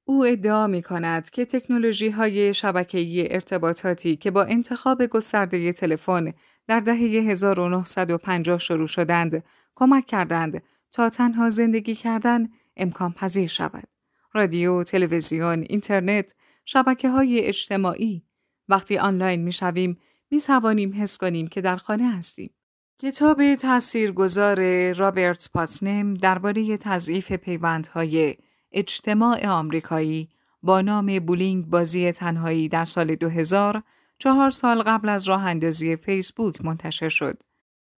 او 0.05 0.25
ادعا 0.25 0.67
می 0.67 0.81
کند 0.81 1.29
که 1.29 1.45
تکنولوژی 1.45 2.09
های 2.09 2.53
شبکه‌ای 2.53 3.33
ارتباطاتی 3.33 4.15
که 4.15 4.31
با 4.31 4.43
انتخاب 4.43 5.05
گسترده 5.05 5.73
تلفن 5.73 6.33
در 6.67 6.79
دهه 6.79 6.97
1950 6.97 8.59
شروع 8.59 8.87
شدند، 8.87 9.43
کمک 9.75 10.05
کردند 10.05 10.63
تا 10.91 11.09
تنها 11.09 11.49
زندگی 11.49 11.95
کردن 11.95 12.47
امکان 12.77 13.11
پذیر 13.11 13.47
شود. 13.47 13.87
رادیو، 14.33 14.83
تلویزیون، 14.83 15.65
اینترنت، 15.69 16.35
شبکه 16.65 17.09
های 17.09 17.39
اجتماعی. 17.39 18.23
وقتی 18.69 18.97
آنلاین 18.97 19.43
می 19.43 19.51
شویم 19.51 19.97
می 20.31 20.39
توانیم 20.39 20.93
حس 20.93 21.17
کنیم 21.17 21.47
که 21.47 21.61
در 21.61 21.77
خانه 21.77 22.17
هستیم. 22.17 22.53
کتاب 22.99 23.55
تاثیرگذار 23.55 24.93
رابرت 24.93 25.49
پاتنم 25.53 26.13
درباره 26.13 26.77
تضعیف 26.77 27.31
پیوندهای 27.31 28.35
اجتماع 28.71 29.47
آمریکایی 29.47 30.29
با 30.63 30.81
نام 30.81 31.19
بولینگ 31.19 31.65
بازی 31.65 32.11
تنهایی 32.11 32.69
در 32.69 32.85
سال 32.85 33.15
2000 33.15 33.83
چهار 34.19 34.49
سال 34.49 34.83
قبل 34.83 35.09
از 35.09 35.29
راه 35.29 35.45
اندازی 35.45 35.95
فیسبوک 35.95 36.65
منتشر 36.65 37.09
شد. 37.09 37.43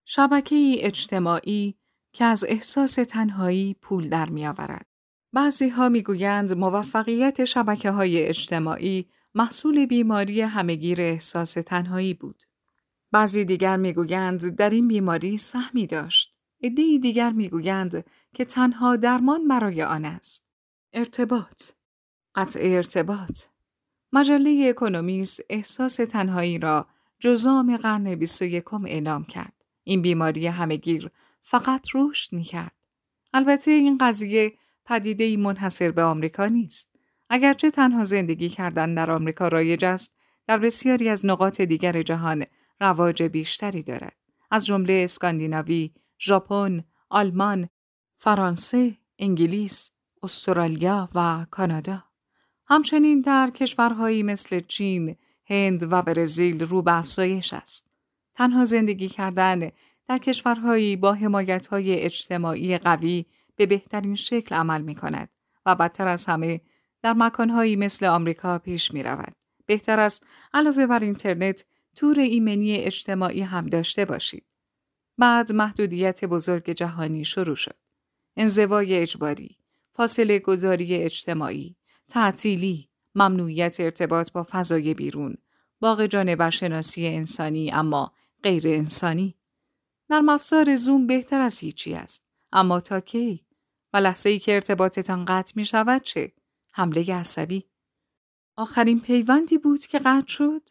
شبکه 0.06 0.76
اجتماعی 0.80 1.76
که 2.14 2.26
از 2.26 2.46
احساس 2.48 2.96
تنهایی 2.96 3.74
پول 3.74 4.10
در 4.10 4.30
می 4.30 4.48
آورد. 4.48 4.86
بعضی 5.34 5.70
ها 5.70 5.90
می 5.90 6.04
گویند 6.04 6.54
موفقیت 6.54 7.46
شبکه 7.46 7.92
های 7.92 8.24
اجتماعی 8.24 9.10
محصول 9.36 9.86
بیماری 9.86 10.42
همگیر 10.42 11.02
احساس 11.02 11.54
تنهایی 11.54 12.14
بود. 12.14 12.44
بعضی 13.12 13.46
دیگر 13.46 13.78
می‌گویند 13.78 14.56
در 14.56 14.70
این 14.70 14.88
بیماری 14.88 15.38
سهمی 15.38 15.88
داشت. 15.88 16.34
عدهای 16.64 17.00
دیگر 17.00 17.32
می‌گویند 17.32 18.06
که 18.34 18.46
تنها 18.46 18.96
درمان 18.96 19.48
برای 19.48 19.84
آن 19.84 20.06
است. 20.06 20.50
ارتباط 20.94 21.64
قطع 22.36 22.60
ارتباط 22.64 23.40
مجله 24.14 24.68
اکونومیست 24.70 25.42
احساس 25.50 25.96
تنهایی 25.96 26.60
را 26.60 26.88
جزام 27.20 27.78
قرن 27.78 28.16
21 28.16 28.74
اعلام 28.74 29.24
کرد. 29.24 29.54
این 29.84 30.02
بیماری 30.02 30.48
همگیر 30.48 31.12
فقط 31.50 31.88
رشد 31.96 32.34
می 32.34 32.44
کرد. 32.44 32.76
البته 33.34 33.72
این 33.72 33.98
قضیه 33.98 34.54
پدیده 34.86 35.38
منحصر 35.38 35.92
به 35.92 36.04
آمریکا 36.04 36.46
نیست. 36.46 36.96
اگرچه 37.30 37.72
تنها 37.72 38.04
زندگی 38.04 38.50
کردن 38.50 38.94
در 38.94 39.12
آمریکا 39.12 39.48
رایج 39.48 39.86
است، 39.86 40.18
در 40.48 40.58
بسیاری 40.58 41.10
از 41.10 41.26
نقاط 41.26 41.62
دیگر 41.62 42.02
جهان 42.02 42.46
رواج 42.82 43.24
بیشتری 43.24 43.84
دارد. 43.84 44.16
از 44.52 44.66
جمله 44.66 44.94
اسکاندیناوی، 44.94 45.92
ژاپن، 46.20 46.84
آلمان، 47.10 47.70
فرانسه، 48.18 48.98
انگلیس، 49.20 49.92
استرالیا 50.24 51.10
و 51.16 51.46
کانادا. 51.52 52.04
همچنین 52.68 53.22
در 53.22 53.50
کشورهایی 53.50 54.24
مثل 54.24 54.60
چین، 54.60 55.16
هند 55.46 55.94
و 55.94 56.02
برزیل 56.02 56.66
رو 56.66 56.82
به 56.82 56.98
افزایش 56.98 57.54
است. 57.54 57.90
تنها 58.36 58.66
زندگی 58.66 59.08
کردن 59.08 59.72
در 60.10 60.18
کشورهایی 60.18 60.96
با 60.96 61.14
حمایتهای 61.14 62.00
اجتماعی 62.00 62.78
قوی 62.78 63.26
به 63.56 63.66
بهترین 63.66 64.16
شکل 64.16 64.56
عمل 64.56 64.82
می 64.82 64.96
کند 64.96 65.30
و 65.66 65.76
بدتر 65.76 66.08
از 66.08 66.26
همه 66.26 66.62
در 67.02 67.14
مکانهایی 67.14 67.76
مثل 67.76 68.06
آمریکا 68.06 68.60
پیش 68.60 68.94
می 68.94 69.04
رود. 69.04 69.36
بهتر 69.66 70.00
است 70.00 70.28
علاوه 70.54 70.88
بر 70.88 71.00
اینترنت 71.00 71.66
تور 71.96 72.20
ایمنی 72.20 72.76
اجتماعی 72.76 73.42
هم 73.42 73.68
داشته 73.68 74.06
باشید. 74.06 74.46
بعد 75.18 75.52
محدودیت 75.52 76.26
بزرگ 76.26 76.70
جهانی 76.70 77.26
شروع 77.26 77.56
شد. 77.56 77.76
انزوای 78.38 78.98
اجباری، 78.98 79.58
فاصله 79.94 80.40
گذاری 80.40 80.96
اجتماعی، 80.96 81.76
تعطیلی، 82.10 82.90
ممنوعیت 83.16 83.80
ارتباط 83.80 84.32
با 84.32 84.48
فضای 84.50 84.94
بیرون، 84.94 85.38
باغ 85.80 86.06
جانورشناسی 86.06 87.08
انسانی 87.08 87.72
اما 87.72 88.12
غیر 88.44 88.68
انسانی. 88.68 89.39
نرم 90.10 90.30
افزار 90.30 90.76
زوم 90.76 91.08
بهتر 91.08 91.40
از 91.40 91.60
هیچی 91.60 91.94
است. 91.94 92.28
اما 92.52 92.80
تا 92.80 93.00
کی؟ 93.00 93.46
و 93.94 93.98
لحظه 93.98 94.30
ای 94.30 94.40
که 94.40 94.56
ارتباطتان 94.56 95.26
قطع 95.26 95.54
می 95.56 95.66
شود 95.66 96.02
چه؟ 96.02 96.32
حمله 96.72 97.16
عصبی؟ 97.16 97.66
آخرین 98.56 99.00
پیوندی 99.00 99.58
بود 99.58 99.80
که 99.80 100.00
قطع 100.00 100.28
شد؟ 100.28 100.62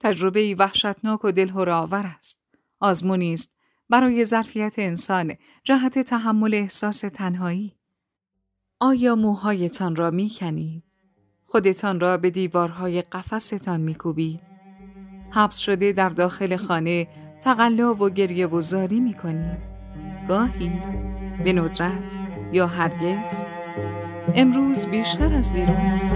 تجربه 0.00 0.40
ای 0.40 0.54
وحشتناک 0.54 1.24
و 1.24 1.32
دلهور 1.32 1.70
آور 1.70 2.06
است. 2.16 2.42
آزمونی 2.80 3.34
است 3.34 3.54
برای 3.88 4.24
ظرفیت 4.24 4.74
انسان 4.78 5.34
جهت 5.64 5.98
تحمل 5.98 6.54
احساس 6.54 7.00
تنهایی. 7.00 7.76
آیا 8.80 9.14
موهایتان 9.14 9.96
را 9.96 10.10
می 10.10 10.30
کنید؟ 10.30 10.82
خودتان 11.44 12.00
را 12.00 12.16
به 12.16 12.30
دیوارهای 12.30 13.02
قفستان 13.02 13.80
می 13.80 13.94
کوبید؟ 13.94 14.40
حبس 15.30 15.58
شده 15.58 15.92
در 15.92 16.08
داخل 16.08 16.56
خانه 16.56 17.08
تقلا 17.44 17.94
و 17.94 18.10
گریه 18.10 18.46
و 18.46 18.60
زاری 18.60 19.00
می 19.00 19.14
کنید؟ 19.14 19.58
گاهی؟ 20.28 20.72
به 21.44 21.52
ندرت 21.52 22.18
یا 22.52 22.66
هرگز؟ 22.66 23.42
امروز 24.34 24.86
بیشتر 24.86 25.34
از 25.34 25.52
دیروز؟ 25.52 26.06